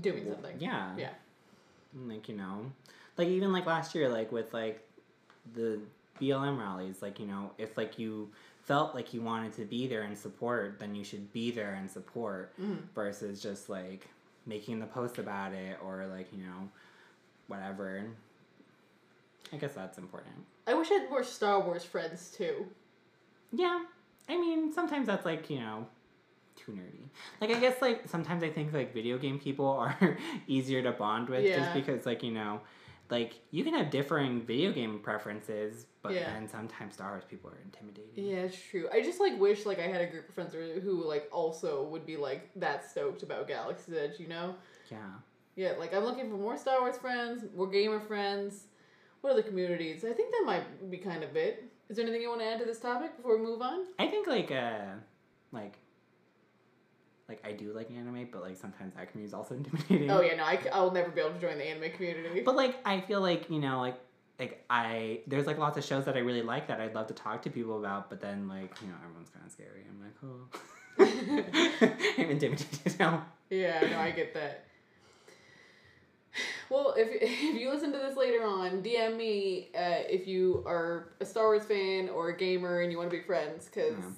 [0.00, 0.56] Doing something.
[0.58, 1.10] yeah Yeah.
[2.06, 2.72] like you know
[3.16, 4.80] like even like last year like with like
[5.54, 5.80] the
[6.20, 8.30] blm rallies like you know if like you
[8.64, 11.90] felt like you wanted to be there and support then you should be there and
[11.90, 12.78] support Mhm.
[12.94, 14.08] versus just like
[14.46, 16.68] making the post about it or like you know
[17.48, 18.04] whatever.
[19.52, 20.34] I guess that's important.
[20.66, 22.66] I wish I had more Star Wars friends too.
[23.52, 23.84] yeah.
[24.28, 25.86] I mean sometimes that's like you know
[26.56, 27.08] too nerdy.
[27.40, 29.68] Like i guess like sometimes i think like video game people
[30.00, 32.60] are easier to bond with just because like you know
[33.10, 36.32] like you can have differing video game preferences but Yeah.
[36.32, 38.88] then sometimes star wars people are intimidating Yeah, it's true.
[38.92, 41.84] I just like wish like I had a group of friends who- who like also
[41.84, 44.54] would be like that stoked about Galaxy's Edge, you know?
[44.90, 45.12] yeah
[45.56, 48.64] Yeah, like I'm looking for more Star Wars friends, more gamer friends.
[49.20, 50.04] What are the communities?
[50.04, 51.64] I think that might be kind of it.
[51.88, 53.86] Is there anything you want to add to this topic before we move on?
[53.98, 54.94] i think like uh
[55.52, 55.78] like
[57.28, 60.36] like i do like anime but like sometimes that community is also intimidating Oh yeah,
[60.36, 62.42] no, I, will never be able to join the anime community.
[62.42, 63.98] But like I feel like, you know, like
[64.38, 67.14] like I there's like lots of shows that I really like that I'd love to
[67.14, 69.84] talk to people about, but then like, you know, everyone's kinda scary.
[69.88, 70.46] I'm like, oh
[72.18, 73.26] I'm intimidated now.
[73.50, 74.64] yeah, no, I get that.
[76.68, 81.14] Well, if, if you listen to this later on, DM me uh, if you are
[81.20, 84.10] a Star Wars fan or a gamer and you want to be friends, because Yeah.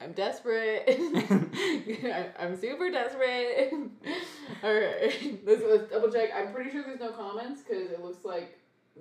[0.00, 0.88] I'm desperate.
[2.38, 3.72] I'm super desperate.
[4.62, 6.30] All right, let's, let's double check.
[6.34, 8.58] I'm pretty sure there's no comments because it looks like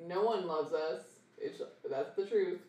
[0.07, 1.01] no one loves us.
[1.37, 2.59] It's that's the truth.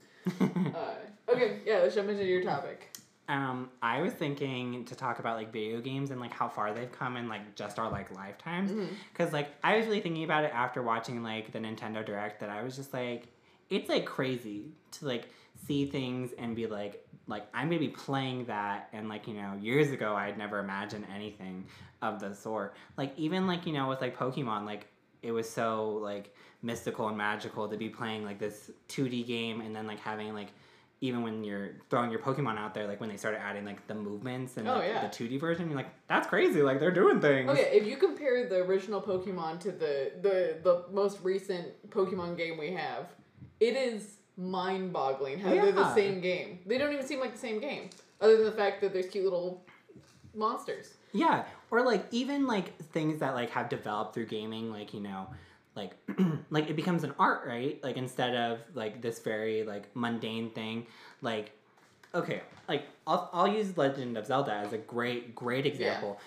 [0.40, 0.94] Uh,
[1.28, 2.90] okay, yeah, let's jump into your topic.
[3.28, 6.90] um, I was thinking to talk about like video games and like how far they've
[6.92, 8.70] come in like just our like lifetimes.
[8.70, 8.88] Mhm.
[9.14, 12.50] Cause like I was really thinking about it after watching like the Nintendo Direct that
[12.50, 13.24] I was just like,
[13.70, 15.28] it's like crazy to like
[15.66, 19.54] see things and be like, like I'm gonna be playing that and like you know
[19.60, 21.64] years ago I'd never imagined anything
[22.02, 22.74] of the sort.
[22.98, 24.86] Like even like you know with like Pokemon, like
[25.22, 29.74] it was so like mystical and magical to be playing like this 2D game and
[29.74, 30.48] then like having like
[31.02, 33.94] even when you're throwing your Pokemon out there, like when they started adding like the
[33.94, 35.06] movements and Oh, like, yeah.
[35.06, 36.60] the 2D version, you're like, that's crazy.
[36.60, 37.48] Like they're doing things.
[37.48, 42.36] Oh, okay, if you compare the original Pokemon to the the the most recent Pokemon
[42.36, 43.06] game we have,
[43.60, 46.60] it is mind-boggling how they're the same game.
[46.66, 49.24] They don't even seem like the same game, other than the fact that there's cute
[49.24, 49.62] little
[50.34, 50.94] monsters.
[51.12, 55.28] Yeah, or like even like things that like have developed through gaming, like you know,
[55.74, 55.92] like
[56.50, 57.82] like it becomes an art, right?
[57.82, 60.86] Like instead of like this very like mundane thing,
[61.20, 61.52] like
[62.14, 66.18] okay, like I'll I'll use Legend of Zelda as a great great example.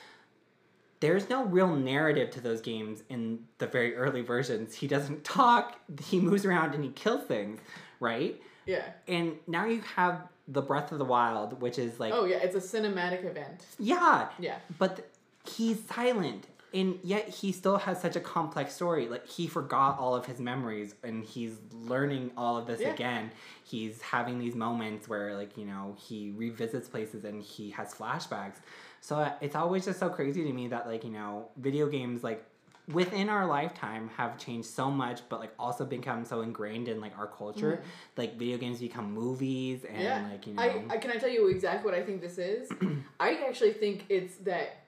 [1.00, 4.74] There's no real narrative to those games in the very early versions.
[4.74, 7.60] He doesn't talk, he moves around and he kills things,
[8.04, 8.40] right?
[8.68, 8.84] Yeah.
[9.08, 12.56] And now you have the Breath of the Wild, which is like Oh yeah, it's
[12.56, 13.66] a cinematic event.
[13.80, 14.58] yeah, Yeah.
[14.78, 15.08] but th-
[15.56, 20.16] he's silent and yet he still has such a complex story like he forgot all
[20.16, 22.94] of his memories and he's learning all of this Yeah.
[22.94, 23.30] again
[23.64, 28.56] he's having these moments where like you know he revisits places and he has flashbacks
[29.02, 32.24] so uh, it's always just so crazy to me that like you know video games
[32.24, 32.44] like
[32.92, 37.18] within our lifetime have changed so much but like also become so ingrained in like
[37.18, 37.82] our culture
[38.18, 40.04] like video games become movies and Mm-hmm.
[40.04, 40.28] yeah.
[40.32, 42.70] like you know I, I can I tell you exactly what I think this is.
[43.20, 44.86] I actually think it's that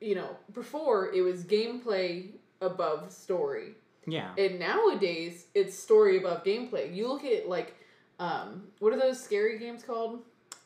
[0.00, 3.70] you know, before it was gameplay above story.
[4.06, 6.94] yeah And nowadays it's story above gameplay.
[6.94, 7.74] You look at like
[8.18, 10.20] um what are those scary games called?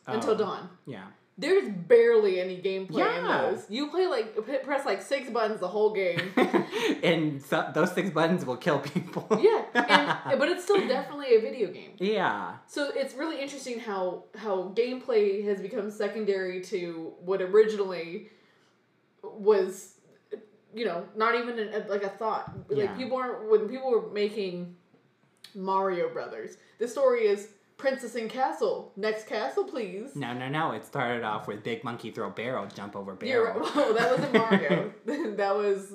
[0.07, 0.69] Until Oh, Dawn.
[0.85, 1.05] yeah
[1.39, 3.65] There's barely any gameplay in those.
[3.69, 6.19] You play like press like six buttons the whole game.
[7.03, 9.25] and so, those six buttons will kill people.
[9.41, 9.63] yeah,
[10.27, 11.93] and, but it's still definitely a video game.
[11.97, 12.55] yeah.
[12.67, 18.27] So it's really interesting how how gameplay has become secondary to what originally
[19.23, 19.93] was,
[20.75, 22.51] you know, not even a, like a thought.
[22.69, 22.97] Like Yeah.
[22.97, 24.75] people aren't when people were making
[25.55, 26.57] Mario Brothers.
[26.79, 27.47] The story is
[27.79, 28.91] princess and castle.
[28.95, 30.15] Next castle, please.
[30.15, 30.71] No, no, no.
[30.73, 33.61] It started off with big monkey throw barrel, jump over You're barrel.
[33.61, 33.73] right.
[33.73, 34.93] Whoa, that wasn't Mario.
[35.37, 35.93] that was,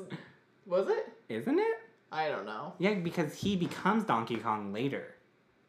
[0.67, 1.13] was it?
[1.29, 1.77] Isn't it?
[2.11, 2.75] I don't know.
[2.79, 5.15] Yeah, because he becomes Donkey Kong later,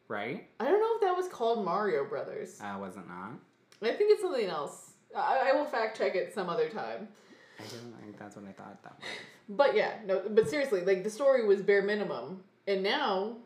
[0.08, 0.48] right?
[0.58, 2.60] I don't know if that was called Mario Brothers.
[2.60, 3.32] Uh, was it not?
[3.82, 4.92] I think it's something else.
[5.14, 7.08] I, I will fact check it some other time.
[7.58, 9.08] I don't think that's what I thought that was.
[9.48, 13.36] But yeah, no, but seriously, like the story was bare minimum, and now,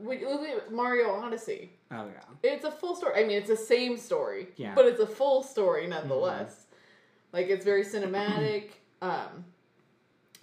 [0.00, 2.22] when you look at Mario Odyssey, Oh yeah.
[2.50, 3.22] it's a full story.
[3.22, 4.74] I mean, it's the same story, Yeah.
[4.74, 6.66] but it's a full story nonetheless.
[7.32, 8.70] Like it's very cinematic.
[9.02, 9.44] um,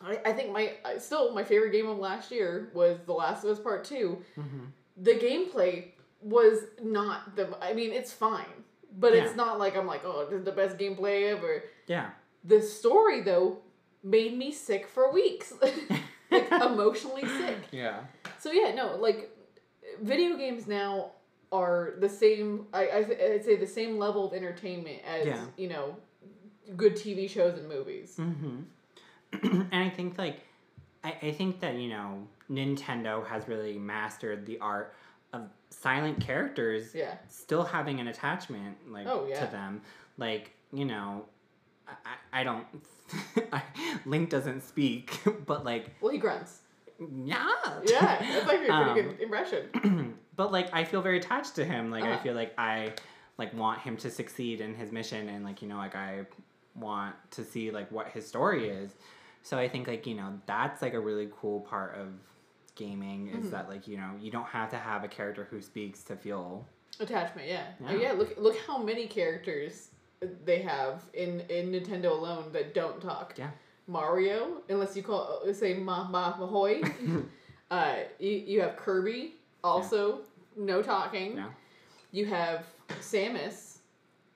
[0.01, 3.49] I, I think my still my favorite game of last year was The Last of
[3.51, 4.59] Us Part 2 Mm-hmm.
[4.97, 5.87] the gameplay
[6.21, 8.45] was not the I mean it's fine
[8.99, 12.09] but it's not like I'm like oh this is the best gameplay ever Yeah.
[12.43, 13.59] the story though
[14.03, 15.53] made me sick for weeks
[16.33, 18.01] like emotionally sick Yeah.
[18.39, 19.29] so yeah no like
[20.01, 21.11] video games now
[21.51, 25.45] are the same I, I th- I'd say the same level of entertainment as Yeah.
[25.57, 25.95] you know
[26.77, 28.59] good TV shows and movies Mm-hmm.
[29.71, 30.39] and I think like
[31.03, 34.93] I, I think that, you know, Nintendo has really mastered the art
[35.33, 39.45] of silent characters yeah still having an attachment like Oh, yeah.
[39.45, 39.81] to them.
[40.17, 41.25] Like, you know,
[41.87, 41.91] I,
[42.33, 42.65] I I don't
[44.05, 46.59] Link doesn't speak, but like well he grunts
[47.23, 47.47] yeah.
[47.83, 51.65] yeah that's like a pretty Um, good impression but like I feel very attached to
[51.65, 51.91] him.
[51.91, 52.23] Like I Uh-huh.
[52.23, 52.93] feel like I
[53.37, 56.25] like want him to succeed in his mission and like you know like I
[56.75, 58.91] want to see like what his story is.
[59.41, 62.07] So I think like you know that's like a really cool part of
[62.75, 63.51] gaming is Mhm.
[63.51, 66.65] that like you know you don't have to have a character who speaks to feel
[66.99, 67.65] Attachment, yeah.
[67.87, 67.97] Oh, Yeah.
[67.99, 69.89] yeah, look look how many characters
[70.45, 73.33] they have in in Nintendo alone that don't talk.
[73.37, 73.51] Yeah.
[73.87, 77.25] Mario, unless you call say Ma Ma Mahoy.
[77.71, 80.21] uh, you you have Kirby, also
[80.55, 81.37] no talking.
[81.37, 81.49] Yeah.
[82.11, 82.65] You have
[83.01, 83.77] Samus.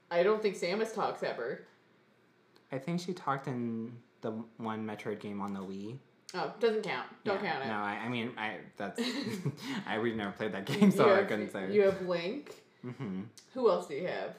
[0.10, 1.62] I don't think Samus talks ever.
[2.72, 5.98] I think she talked in the one Metroid game on the Wii.
[6.34, 7.08] Oh, doesn't count.
[7.24, 7.68] Don't Yeah, count it.
[7.68, 9.00] No, I, I mean I that's
[9.88, 11.72] I we never played that game, so you I have, couldn't say.
[11.72, 12.54] You have Link.
[12.82, 13.22] hmm
[13.54, 14.36] Who else do you have?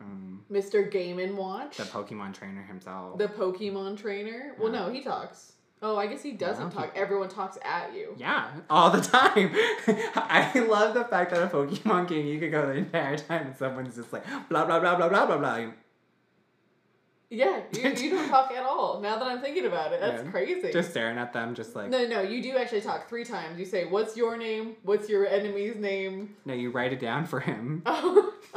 [0.00, 0.90] Um, Mr.
[0.90, 1.76] Game and Watch.
[1.76, 3.18] the Pokemon trainer himself.
[3.18, 4.54] The Pokemon trainer?
[4.58, 5.52] Well, no, he talks.
[5.82, 6.92] Oh, I guess he doesn't he- talk.
[6.96, 8.14] Everyone talks at you.
[8.16, 9.50] Yeah, all the time.
[10.16, 13.56] I love the fact that a Pokemon game you could go the entire time and
[13.56, 15.66] someone's just like blah blah blah blah blah blah blah.
[17.28, 19.00] Yeah, you, you don't talk at all.
[19.00, 20.30] Now that I'm thinking about it, that's Yeah.
[20.30, 20.70] crazy.
[20.72, 22.06] Just staring at them, just like no.
[22.06, 23.58] no, you do actually talk three times.
[23.58, 24.76] You say, "What's your name?
[24.84, 27.82] What's your enemy's name?" No, you write it down for him.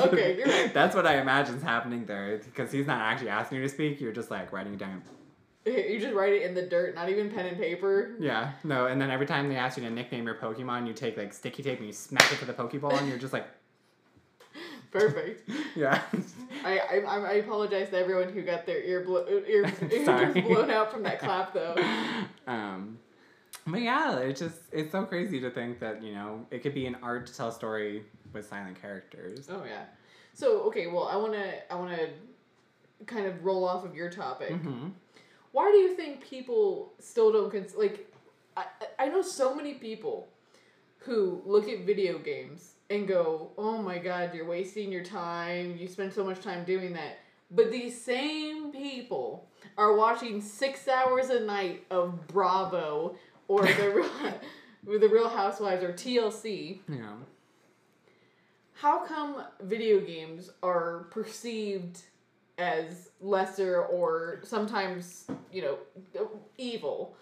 [0.02, 0.74] Oh, okay, you're right.
[0.74, 4.00] That's what I imagine's happening there because he's not actually asking you to speak.
[4.00, 5.02] You're just like writing it down.
[5.66, 8.16] You just write it in the dirt, not even pen and paper.
[8.20, 11.18] Yeah, no, and then every time they ask you to nickname your Pokemon, you take
[11.18, 13.46] like sticky tape and you smack it to the Pokeball, and you're just like,
[14.92, 15.50] Perfect.
[15.76, 16.02] yeah.
[16.64, 20.92] I, I I apologize to everyone who got their ear blo- ear, ears blown out
[20.92, 21.76] from that clap though.
[22.48, 22.98] um,
[23.68, 26.88] but yeah, it's just it's so crazy to think that you know it could be
[26.88, 29.48] an art to tell a story with silent characters.
[29.52, 29.84] Oh yeah.
[30.34, 32.08] So okay, well I wanna I wanna
[33.06, 34.52] kind of roll off of your topic.
[34.52, 34.88] Mm-hmm.
[35.52, 38.12] Why do you think people still don't cons- like?
[38.58, 38.66] I
[38.98, 40.28] I know so many people
[40.98, 45.78] who look at video games and go, "Oh my god, you're wasting your time.
[45.78, 47.20] You spend so much time doing that."
[47.52, 49.48] But these same people
[49.78, 53.16] are watching six hours a night of Bravo
[53.48, 53.90] or the
[54.86, 56.80] real, the Real Housewives or TLC.
[56.88, 57.14] Yeah.
[58.74, 62.02] How come video games are perceived
[62.58, 67.16] as lesser or sometimes, you know, evil?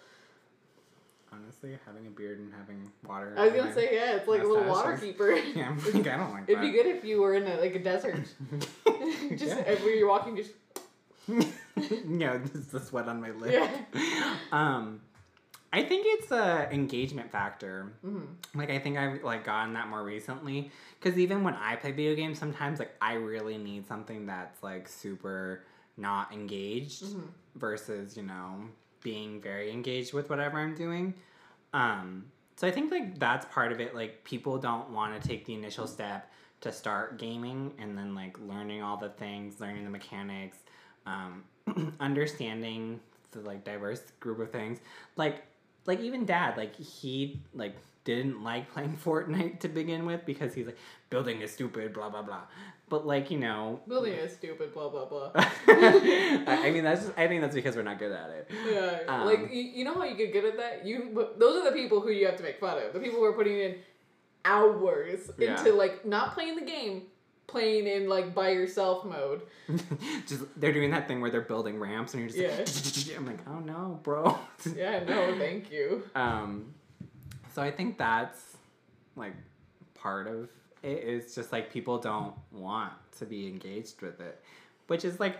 [1.42, 3.34] Honestly, having a beard and having water.
[3.36, 5.30] I was gonna say yeah, it's like a little water keeper.
[5.54, 7.74] Yeah, I'm like, I don't like It'd be good if you were in a, like
[7.74, 8.16] a desert,
[9.30, 9.62] just Yeah.
[9.66, 10.50] everywhere you're walking, just
[12.08, 13.52] yeah, just the sweat on my lip.
[13.94, 14.36] Yeah.
[14.52, 15.00] Um,
[15.72, 17.92] I think it's a engagement factor.
[18.04, 18.26] mhm.
[18.54, 22.14] Like I think I've like gotten that more recently because even when I play video
[22.14, 25.64] games, sometimes like I really need something that's like super
[25.96, 27.28] not engaged Mhm.
[27.56, 28.62] versus you know
[29.02, 31.14] being very engaged with whatever I'm doing.
[31.72, 32.26] Um,
[32.56, 33.94] so I think like that's part of it.
[33.94, 38.36] Like people don't want to take the initial step to start gaming and then like
[38.40, 40.58] learning all the things, learning the mechanics,
[41.06, 41.44] um,
[42.00, 43.00] understanding
[43.30, 44.78] the like diverse group of things.
[45.16, 45.44] Like
[45.86, 50.66] like even dad, like he like didn't like playing Fortnite to begin with because he's
[50.66, 50.78] like
[51.10, 52.42] building is stupid, blah blah blah.
[52.88, 55.30] But like you know, building is stupid, blah blah blah.
[55.34, 58.50] I mean that's just, I think that's because we're not good at it.
[58.70, 60.86] Yeah, Um, like you, you know how you get good at that.
[60.86, 62.92] You those are the people who you have to make fun of.
[62.92, 63.76] The people who are putting in
[64.44, 65.58] hours Yeah.
[65.58, 67.02] into like not playing the game,
[67.46, 69.42] playing in like by yourself mode.
[70.26, 72.30] just they're doing that thing where they're building ramps and you're
[72.66, 74.38] just like I'm like, oh no, bro.
[74.76, 76.04] Yeah, no, thank you.
[76.14, 76.74] um
[77.54, 78.56] so I think that's
[79.16, 79.34] like
[79.94, 80.48] part of
[80.82, 84.40] it is just like people don't want to be engaged with it.
[84.86, 85.36] Which is like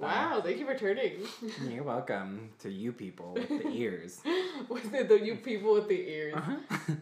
[0.00, 1.12] Wow, thank you for turning.
[1.68, 4.20] You're welcome to you people with the ears.
[4.68, 6.34] with the, the you people with the ears.
[6.36, 6.94] Uh-huh.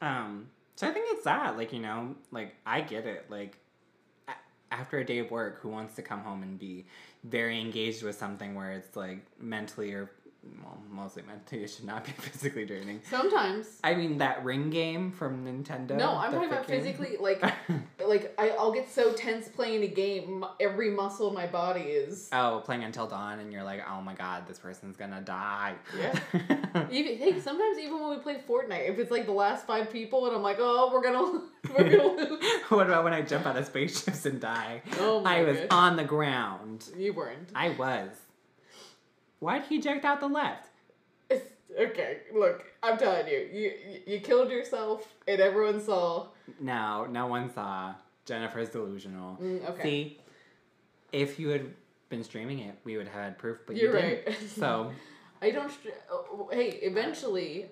[0.02, 3.26] um, so I think it's that, like, you know, like, I get it.
[3.30, 3.58] Like,
[4.72, 6.84] after a day of work, who wants to come home and be
[7.22, 10.10] very engaged with something where it's like mentally or
[10.62, 13.00] well, mostly mentally, it should not be physically draining.
[13.08, 13.78] Sometimes.
[13.84, 15.96] I mean that ring game from Nintendo.
[15.96, 17.42] No, I'm talking about physically, like,
[18.04, 22.28] like I, I'll get so tense playing a game, every muscle in my body is.
[22.32, 25.74] Oh, playing until dawn, and you're like, oh my god, this person's gonna die.
[25.96, 26.18] Yeah.
[26.90, 30.26] Even hey, sometimes even when we play Fortnite, if it's like the last five people,
[30.26, 31.42] and I'm like, oh, we're gonna,
[31.76, 32.44] we're gonna lose.
[32.68, 34.82] what about when I jump out of spaceships and die?
[34.98, 35.66] Oh my I was gosh.
[35.70, 36.88] on the ground.
[36.96, 37.50] You weren't.
[37.54, 38.10] I was.
[39.42, 40.68] Why'd he eject out the left?
[41.28, 41.44] It's,
[41.76, 43.72] okay, look, I'm telling you, you
[44.06, 46.28] you killed yourself, and everyone saw.
[46.60, 47.94] No, no one saw.
[48.24, 49.36] Jennifer's delusional.
[49.42, 49.82] Mm, okay.
[49.82, 50.20] See,
[51.10, 51.74] if you had
[52.08, 54.26] been streaming it, we would have had proof, but You're you didn't.
[54.28, 54.38] right.
[54.48, 54.92] So,
[55.42, 55.72] I don't.
[55.72, 57.66] Str- oh, hey, eventually,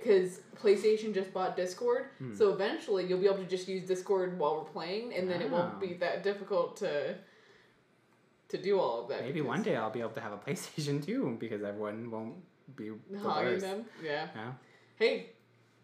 [0.00, 2.34] because PlayStation just bought Discord, Hmm.
[2.34, 5.48] so eventually you'll be able to just use Discord while we're playing, and then it
[5.48, 5.78] won't Oh.
[5.78, 7.14] be that difficult to
[8.52, 9.22] to do all of that.
[9.22, 12.34] maybe one day I'll be able to have a PlayStation too because everyone won't
[12.76, 13.64] be the hogging worst.
[13.66, 13.84] them.
[14.04, 14.28] Yeah.
[14.34, 14.52] Yeah.
[14.96, 15.30] Hey,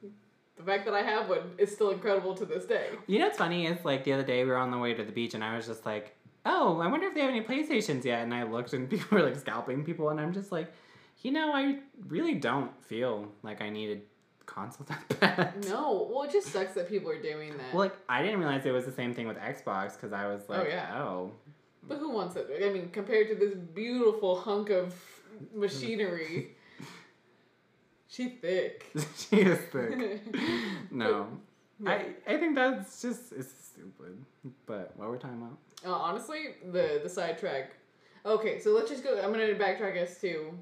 [0.02, 2.90] the fact that I have one is still incredible to this day.
[3.06, 5.02] You know what's funny is like the other day we were on the way to
[5.04, 6.14] the beach and I was just like,
[6.44, 8.20] oh, I wonder if they have any PlayStations yet.
[8.22, 10.72] And I looked and people were like scalping people and I'm just like,
[11.22, 14.02] you know, I really don't feel like I needed
[14.42, 15.64] a console that bad.
[15.64, 17.72] No, well, it just sucks that people are doing that.
[17.72, 20.42] Well, like I didn't realize it was the same thing with Xbox because I was
[20.48, 21.02] oh, like, Oh, yeah.
[21.02, 21.32] oh,
[21.88, 22.48] But who wants it?
[22.64, 24.94] I mean, compared to this beautiful hunk of
[25.54, 26.56] machinery,
[28.08, 28.86] she thick.
[29.16, 30.22] she is thick.
[30.90, 31.28] No,
[31.86, 34.24] I I think that's just it's stupid.
[34.66, 35.58] But what we're talking about?
[35.86, 37.72] Uh, honestly, the the sidetrack.
[38.26, 39.18] Okay, so let's just go.
[39.22, 40.52] I'm gonna backtrack us to.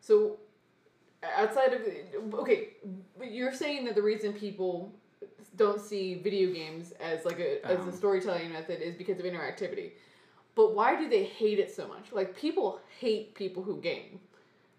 [0.00, 0.38] So,
[1.36, 1.82] outside of
[2.40, 2.70] okay,
[3.18, 4.90] but you're saying that the reason people
[5.56, 7.92] don't see video games as like a as a Um.
[7.92, 9.92] storytelling method is because of interactivity.
[10.54, 12.12] But why do they hate it so much?
[12.12, 14.20] Like people hate people who game.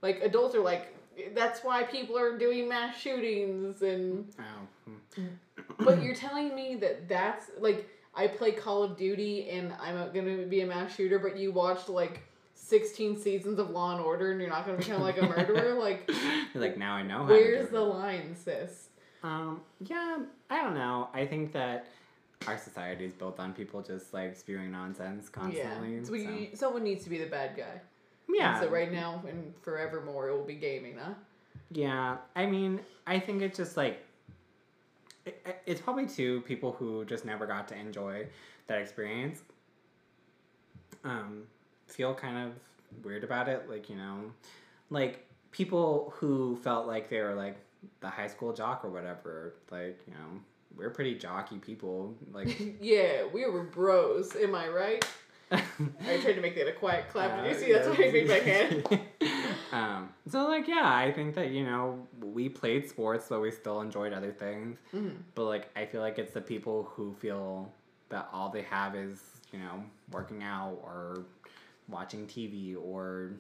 [0.01, 0.95] Like adults are like
[1.35, 5.23] that's why people are doing mass shootings and Oh,
[5.79, 10.09] but you're telling me that that's like I play Call of Duty and I'm a-
[10.09, 12.21] gonna be a mass shooter, but you watched like
[12.55, 15.73] 16 seasons of Law and Order and you're not gonna become like a murderer?
[15.79, 16.09] like,
[16.53, 17.25] You're like now I know how.
[17.29, 18.89] where's to the line, sis?
[19.23, 20.17] Um, yeah,
[20.49, 21.09] I don't know.
[21.13, 21.85] I think that
[22.47, 25.97] our society is built on people just like spewing nonsense constantly.
[25.97, 26.03] Yeah.
[26.03, 27.81] So we, someone needs to be the bad guy.
[28.29, 28.53] yeah.
[28.53, 31.13] And so right now and forevermore it will be gaming, huh?
[31.71, 34.03] Yeah, I mean, I think it's just like
[35.25, 38.27] it, it's probably two people who just never got to enjoy
[38.67, 39.41] that experience.
[41.03, 41.43] Um,
[41.87, 44.31] feel kind of weird about it, like you know,
[44.89, 47.57] like people who felt like they were like
[48.01, 49.53] the high school jock or whatever.
[49.71, 50.41] Like you know,
[50.77, 52.15] we're pretty jockey people.
[52.33, 54.35] Like yeah, we were bros.
[54.35, 55.05] Am I right?
[55.51, 57.43] I tried to make that a quiet clap.
[57.43, 57.73] Did you see?
[57.73, 58.33] That's Uh, why I made my
[58.95, 58.99] hand.
[59.73, 63.81] um, so like yeah, I think that you know we played sports, but we still
[63.81, 64.77] enjoyed other things.
[64.93, 65.17] Mhm.
[65.35, 67.71] But like I feel like it's the people who feel
[68.09, 69.19] that all they have is
[69.51, 71.25] you know working out or
[71.89, 73.31] watching TV or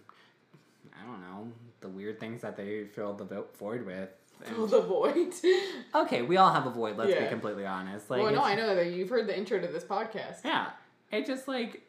[0.93, 4.09] I don't know the weird things that they fill the void with.
[4.45, 5.33] And- Fill the void.
[5.95, 6.97] okay, we all have a void.
[6.97, 8.09] Let's be completely honest.
[8.09, 10.39] Like well, no, I know that you've heard the intro to this podcast.
[10.45, 10.69] Yeah.
[11.11, 11.81] It just like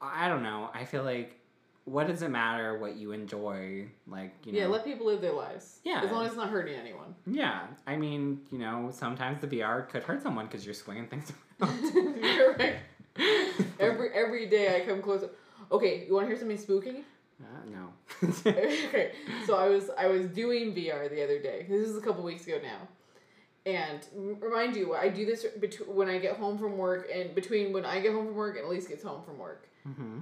[0.00, 0.68] I don't know.
[0.74, 1.38] I feel like
[1.84, 3.88] what does it matter what you enjoy?
[4.06, 4.58] Like, you know.
[4.58, 5.80] Yeah, let people live their lives.
[5.84, 6.02] Yeah.
[6.04, 7.14] As long as it's not hurting anyone.
[7.26, 7.62] yeah.
[7.86, 11.94] I mean, you know, sometimes the VR could hurt someone because you're swinging things around.
[12.22, 12.76] You're right.
[13.78, 15.28] Every every day I come closer.
[15.70, 17.04] Okay, you want to hear something spooky?
[17.40, 17.92] Uh, no.
[18.46, 19.12] okay,
[19.46, 21.66] so I was I was doing VR the other day.
[21.68, 22.88] This is a couple weeks ago now,
[23.66, 24.06] and
[24.40, 27.84] remind you, I do this bet- when I get home from work and between when
[27.84, 29.68] I get home from work and Elise gets home from work.
[29.84, 30.20] hmm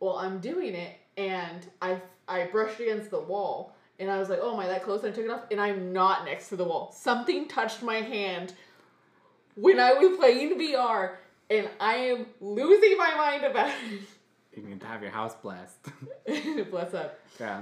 [0.00, 4.38] Well, I'm doing it, and I I brushed against the wall, and I was like,
[4.40, 6.56] "Oh, am I that close?" And I took it off, and I'm not next to
[6.56, 6.92] the wall.
[6.92, 8.54] Something touched my hand
[9.54, 11.18] when I was playing VR,
[11.50, 13.72] and I am losing my mind about
[14.62, 15.76] You need to have your house blessed.
[16.70, 17.18] Bless up.
[17.38, 17.60] yeah.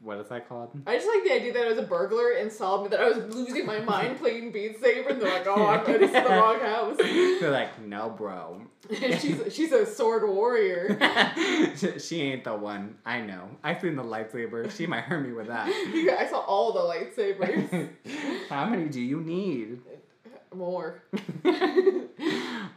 [0.00, 0.70] What is that called?
[0.86, 3.08] I just like the idea that I was a burglar and saw me that I
[3.08, 6.20] was losing my mind playing Beat Saber, and they're like, "Oh, I'm this is the
[6.28, 8.60] wrong house." They're like, no, bro.
[8.90, 10.96] she's she's a sword warrior.
[11.76, 12.96] she, she ain't the one.
[13.06, 13.48] I know.
[13.64, 14.70] I've seen the lightsaber.
[14.70, 15.66] She might hurt me with that.
[15.66, 17.88] I saw all the lightsabers.
[18.50, 19.80] How many do you need?
[20.54, 21.02] More.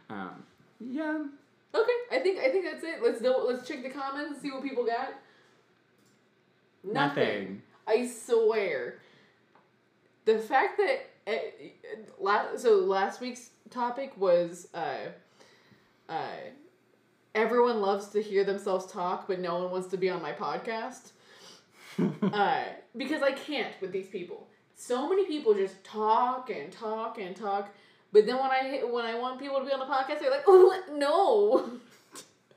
[0.10, 0.44] um,
[0.80, 1.24] yeah.
[1.74, 3.04] Okay, I think I think that's it.
[3.04, 5.14] Let's do, let's check the comments, see what people got.
[6.84, 7.62] Nothing.
[7.88, 9.00] I swear.
[10.26, 11.38] The fact that uh,
[12.20, 15.10] last so last week's topic was uh,
[16.08, 16.38] uh,
[17.36, 21.12] everyone loves to hear themselves talk, but no one wants to be on my podcast.
[22.34, 22.64] uh,
[22.96, 24.48] because I can't with these people.
[24.76, 27.70] So many people just talk and talk and talk,
[28.12, 30.44] but then when I when I want people to be on the podcast, they're like,
[30.48, 31.80] "Oh no."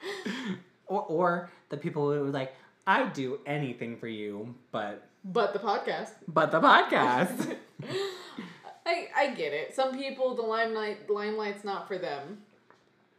[0.87, 2.55] or, or the people who are like,
[2.87, 6.13] I do anything for you, but but the podcast.
[6.27, 7.57] But the podcast.
[8.87, 9.75] I I get it.
[9.75, 12.39] Some people the limelight limelight's not for them.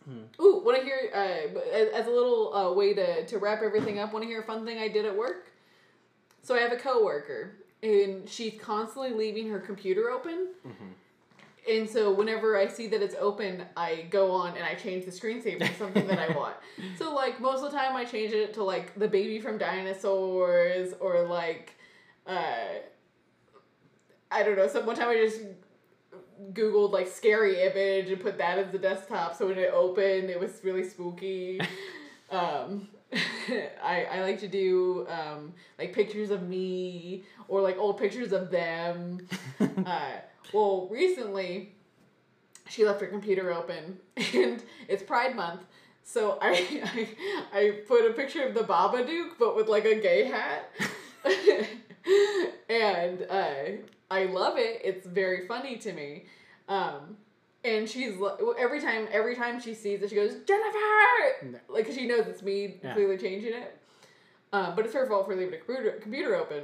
[0.06, 0.24] Hmm.
[0.42, 4.12] Ooh, want to hear uh, as a little uh, way to to wrap everything up?
[4.12, 5.52] Want to hear a fun thing I did at work?
[6.42, 10.48] So I have a coworker, and she's constantly leaving her computer open.
[10.68, 10.92] Mm-hmm
[11.70, 15.11] and so whenever I see that it's open, I go on and I change the
[15.11, 16.55] screensaver to something that I want.
[16.97, 20.93] So like most of the time, I change it to like the baby from dinosaurs
[20.99, 21.76] or like,
[22.28, 22.80] uh,
[24.32, 24.68] I don't know.
[24.68, 25.39] Some one time I just
[26.51, 29.36] googled like scary image and put that as the desktop.
[29.36, 31.61] So when it opened, it was really spooky.
[32.30, 32.89] um,
[33.84, 38.49] I, I like to do um, like pictures of me or like old pictures of
[38.49, 39.28] them.
[39.86, 40.11] uh,
[40.53, 41.74] well, recently,
[42.70, 43.99] she left her computer open,
[44.34, 45.61] and it's Pride Month.
[46.03, 46.82] So I,
[47.53, 50.70] I, I put a picture of the Baba Babadook, but with like a gay hat.
[52.70, 53.53] and uh,
[54.11, 54.82] I love it.
[54.84, 56.26] It's very funny to me.
[56.68, 57.18] Um,
[57.64, 60.78] and she's like, every time every time she sees it, she goes Jennifer,
[61.43, 61.59] no.
[61.70, 62.93] like cause she knows it's me yeah.
[62.93, 63.78] clearly changing it.
[64.51, 66.64] Um, but it's her fault for leaving the computer computer open.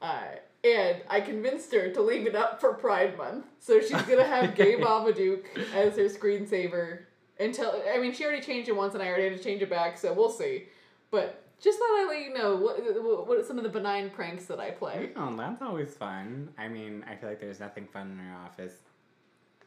[0.00, 0.22] Uh,
[0.64, 3.46] and I convinced her to leave it up for Pride Month.
[3.60, 7.00] So she's gonna have Gay Babadook as her screensaver
[7.40, 9.70] until I mean she already changed it once and I already had to change it
[9.70, 10.64] back, so we'll see.
[11.10, 14.60] But just thought I'd let you know what what some of the benign pranks that
[14.60, 15.10] I play.
[15.16, 16.50] Oh, that's always fun.
[16.56, 18.74] I mean, I feel like there's nothing fun in our office.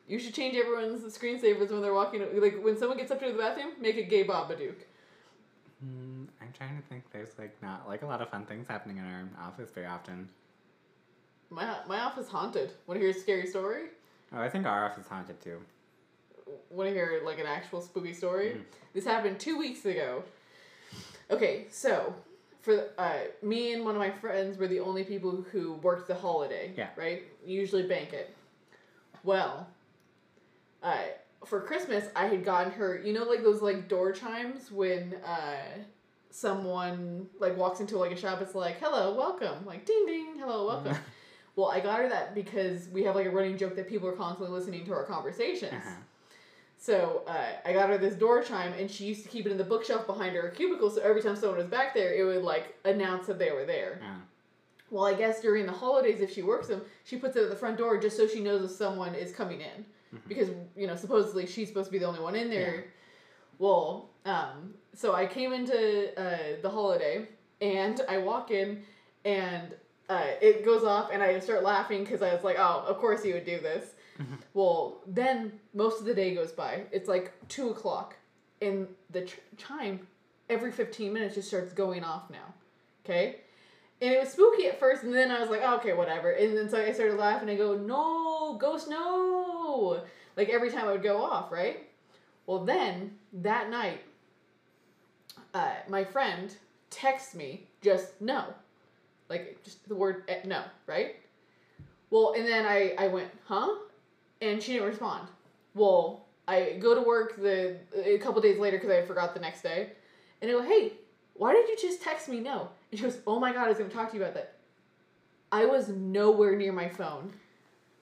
[0.07, 2.21] You should change everyone's screensavers when they're walking.
[2.41, 4.75] Like when someone gets up to the bathroom, make it Gay Babadook.
[5.83, 7.03] Mm, I'm trying to think.
[7.11, 10.29] There's like not like a lot of fun things happening in our office very often.
[11.49, 12.71] My my office haunted.
[12.87, 13.85] Want to hear a scary story?
[14.33, 15.59] Oh, I think our office haunted too.
[16.69, 18.49] Want to hear like an actual spooky story?
[18.49, 18.61] Mm.
[18.93, 20.23] This happened two weeks ago.
[21.29, 22.13] Okay, so
[22.61, 26.15] for uh, me and one of my friends were the only people who worked the
[26.15, 26.71] holiday.
[26.75, 26.89] Yeah.
[26.95, 27.23] Right.
[27.45, 28.35] Usually bank it.
[29.23, 29.67] Well,
[30.83, 30.97] uh,
[31.45, 33.01] for Christmas, I had gotten her.
[33.03, 35.83] You know, like those like door chimes when uh,
[36.29, 38.41] someone like walks into like a shop.
[38.41, 40.95] It's like, "Hello, welcome." Like, ding ding, hello, welcome.
[41.55, 44.15] Well, I got her that because we have like a running joke that people are
[44.15, 45.73] constantly listening to our conversations.
[45.73, 45.95] Uh-huh.
[46.77, 49.57] So uh, I got her this door chime, and she used to keep it in
[49.57, 50.89] the bookshelf behind her cubicle.
[50.89, 53.99] So every time someone was back there, it would like announce that they were there.
[54.89, 57.55] Well, I guess during the holidays, if she works them, she puts it at the
[57.55, 60.27] front door just so she knows if someone is coming in, mm-hmm.
[60.27, 62.75] because you know supposedly she's supposed to be the only one in there.
[62.75, 62.81] Yeah.
[63.59, 67.27] Well, um, so I came into uh, the holiday,
[67.61, 68.83] and I walk in,
[69.23, 69.75] and
[70.11, 73.23] uh, it goes off and I start laughing because I was like, oh, of course
[73.23, 73.93] you would do this.
[74.19, 74.35] Mm-hmm.
[74.53, 76.83] Well, then most of the day goes by.
[76.91, 78.15] It's like two o'clock,
[78.61, 80.05] and the ch- chime
[80.49, 82.53] every 15 minutes just starts going off now.
[83.05, 83.37] Okay?
[84.01, 86.31] And it was spooky at first, and then I was like, oh, okay, whatever.
[86.31, 87.49] And then so I started laughing.
[87.49, 90.01] I go, no, ghost, no.
[90.35, 91.87] Like every time I would go off, right?
[92.47, 94.01] Well, then that night,
[95.53, 96.55] uh, my friend
[96.89, 98.45] texts me just no
[99.31, 101.15] like just the word eh, no, right?
[102.11, 103.69] Well, and then I I went, "Huh?"
[104.41, 105.29] And she didn't respond.
[105.73, 109.61] Well, I go to work the a couple days later because I forgot the next
[109.61, 109.93] day,
[110.41, 110.93] and I go, "Hey,
[111.35, 113.77] why did you just text me no?" And she goes, "Oh my god, I was
[113.77, 114.55] gonna talk to you about that."
[115.51, 117.33] I was nowhere near my phone.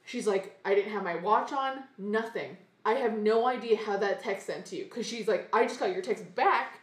[0.06, 2.58] She's like, I didn't have my watch on, nothing.
[2.86, 4.86] I have no idea how that text sent to you.
[4.86, 6.80] Cause she's like, I just got your text back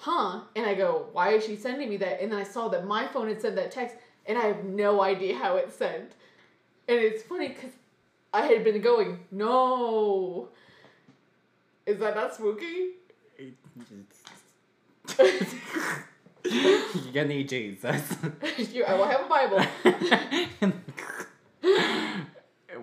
[0.00, 0.40] huh?
[0.56, 2.20] And I go, why is she sending me that?
[2.20, 3.96] And then I saw that my phone had sent that text,
[4.26, 6.12] and I have no idea how it sent.
[6.88, 7.72] And it's funny because
[8.32, 10.48] I had been going, no.
[11.86, 12.92] Is that not spooky?
[16.44, 18.16] You're gonna need Jesus.
[18.72, 20.72] you, I will have a Bible.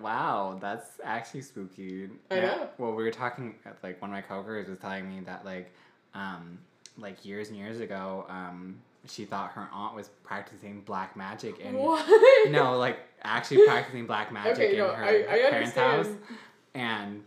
[0.00, 2.08] wow, that's actually spooky.
[2.30, 2.68] I know.
[2.78, 5.72] Well, we were talking, like, one of my coworkers was telling me that, like,
[6.14, 6.58] um,
[6.96, 8.76] like years and years ago, um,
[9.06, 12.04] she thought her aunt was practicing black magic and what?
[12.50, 16.08] no, like actually practicing black magic okay, in no, her I, I parents' house.
[16.74, 17.22] And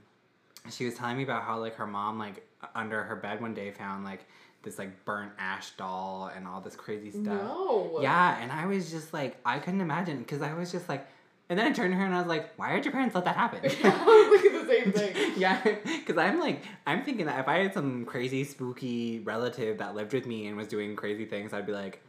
[0.69, 3.71] she was telling me about how like her mom like under her bed one day
[3.71, 4.25] found like
[4.63, 7.23] this like burnt ash doll and all this crazy stuff.
[7.25, 7.99] No.
[8.01, 11.07] Yeah, and I was just like I couldn't imagine because I was just like
[11.49, 13.25] And then I turned to her and I was like, why did your parents let
[13.25, 13.59] that happen?
[13.83, 15.33] I was looking the same thing.
[15.37, 19.95] yeah, because I'm like, I'm thinking that if I had some crazy, spooky relative that
[19.95, 22.01] lived with me and was doing crazy things, I'd be like,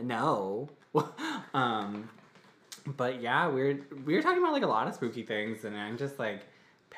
[0.00, 0.68] no.
[1.54, 2.08] um,
[2.96, 5.76] but yeah, we we're we were talking about like a lot of spooky things, and
[5.76, 6.40] I'm just like,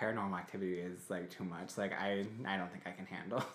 [0.01, 1.77] paranormal activity is like too much.
[1.77, 3.45] Like I, I don't think I can handle.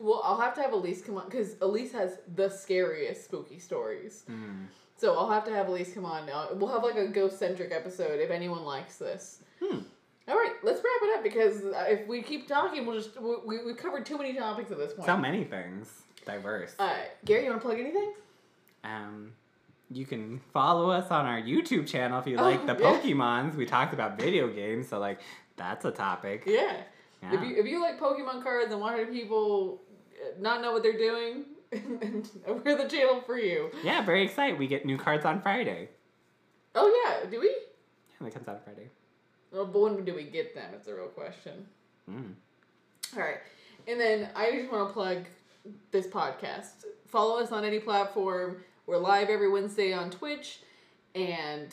[0.00, 4.24] Well, I'll have to have Elise come on because Elise has the scariest spooky stories.
[4.30, 4.66] Mm.
[4.96, 6.28] So I'll have to have Elise come on.
[6.28, 9.40] Uh, we'll have like a ghost centric episode if anyone likes this.
[9.62, 9.78] Hmm.
[10.28, 13.36] All right, let's wrap it up because uh, if we keep talking, we'll just we,
[13.46, 15.06] we we've covered too many topics at this point.
[15.06, 15.90] So many things,
[16.26, 16.74] diverse.
[16.78, 18.12] Uh, Gary, you want to plug anything?
[18.82, 19.32] Um,
[19.90, 23.00] you can follow us on our YouTube channel if you Oh, like the yeah.
[23.00, 23.54] Pokemons.
[23.54, 25.20] We talked about video games, so like
[25.56, 26.44] that's a topic.
[26.46, 26.76] Yeah.
[27.22, 27.34] Yeah.
[27.34, 29.80] If you if you like Pokemon cards and want people
[30.22, 33.70] uh, not know what they're doing, we're the channel for you.
[33.82, 34.58] Yeah, very excited.
[34.58, 35.88] We get new cards on Friday.
[36.74, 37.48] Oh yeah, do we?
[37.48, 38.90] Yeah, that comes out Friday.
[39.52, 40.70] Well, but when do we get them?
[40.74, 41.66] It's a real question.
[42.10, 42.34] Mm.
[43.14, 43.38] All right.
[43.86, 45.18] And then I just want to plug
[45.92, 46.84] this podcast.
[47.06, 48.56] Follow us on any platform.
[48.86, 50.60] We're live every Wednesday on Twitch.
[51.14, 51.72] And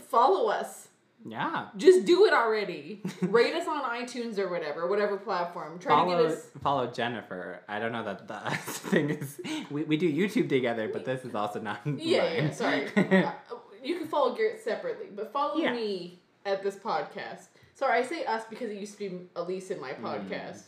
[0.00, 0.88] follow us.
[1.28, 1.66] Yeah.
[1.76, 3.02] Just do it already.
[3.22, 5.78] Rate us on iTunes or whatever, whatever platform.
[5.80, 6.46] Try Follow, to get us.
[6.62, 7.62] follow Jennifer.
[7.68, 9.40] I don't know that the thing is
[9.70, 11.80] we, we do YouTube together, but this is also not.
[11.84, 12.88] Yeah, yeah, sorry.
[13.82, 15.72] You can follow Garrett separately, but follow Yeah.
[15.72, 17.46] me at this podcast.
[17.74, 20.00] Sorry, I say us because it used to be Elise in my Mm.
[20.02, 20.62] podcast,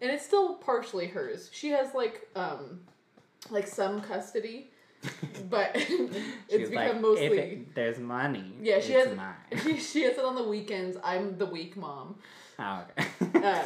[0.00, 1.50] and it's still partially hers.
[1.52, 2.80] She has like um,
[3.50, 4.70] like some custody,
[5.50, 7.26] but it's become like, mostly.
[7.26, 8.52] if it, there's money.
[8.60, 9.16] yeah, she has.
[9.16, 9.34] mine.
[9.62, 10.96] She, she has it on the weekends.
[11.02, 12.16] I'm the weak mom.
[12.58, 13.08] Oh, okay.
[13.20, 13.62] Uh,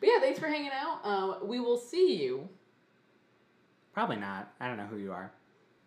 [0.00, 1.00] but yeah, thanks for hanging out.
[1.04, 2.48] Um, we will see you
[3.92, 4.52] Probably not.
[4.60, 5.30] I don't know who you are.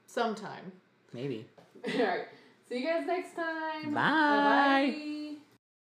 [0.06, 0.72] sometime.
[1.14, 1.46] Maybe.
[1.94, 2.28] All right.
[2.70, 3.94] See you guys next time.
[3.94, 4.94] Bye.
[4.96, 5.14] Bye.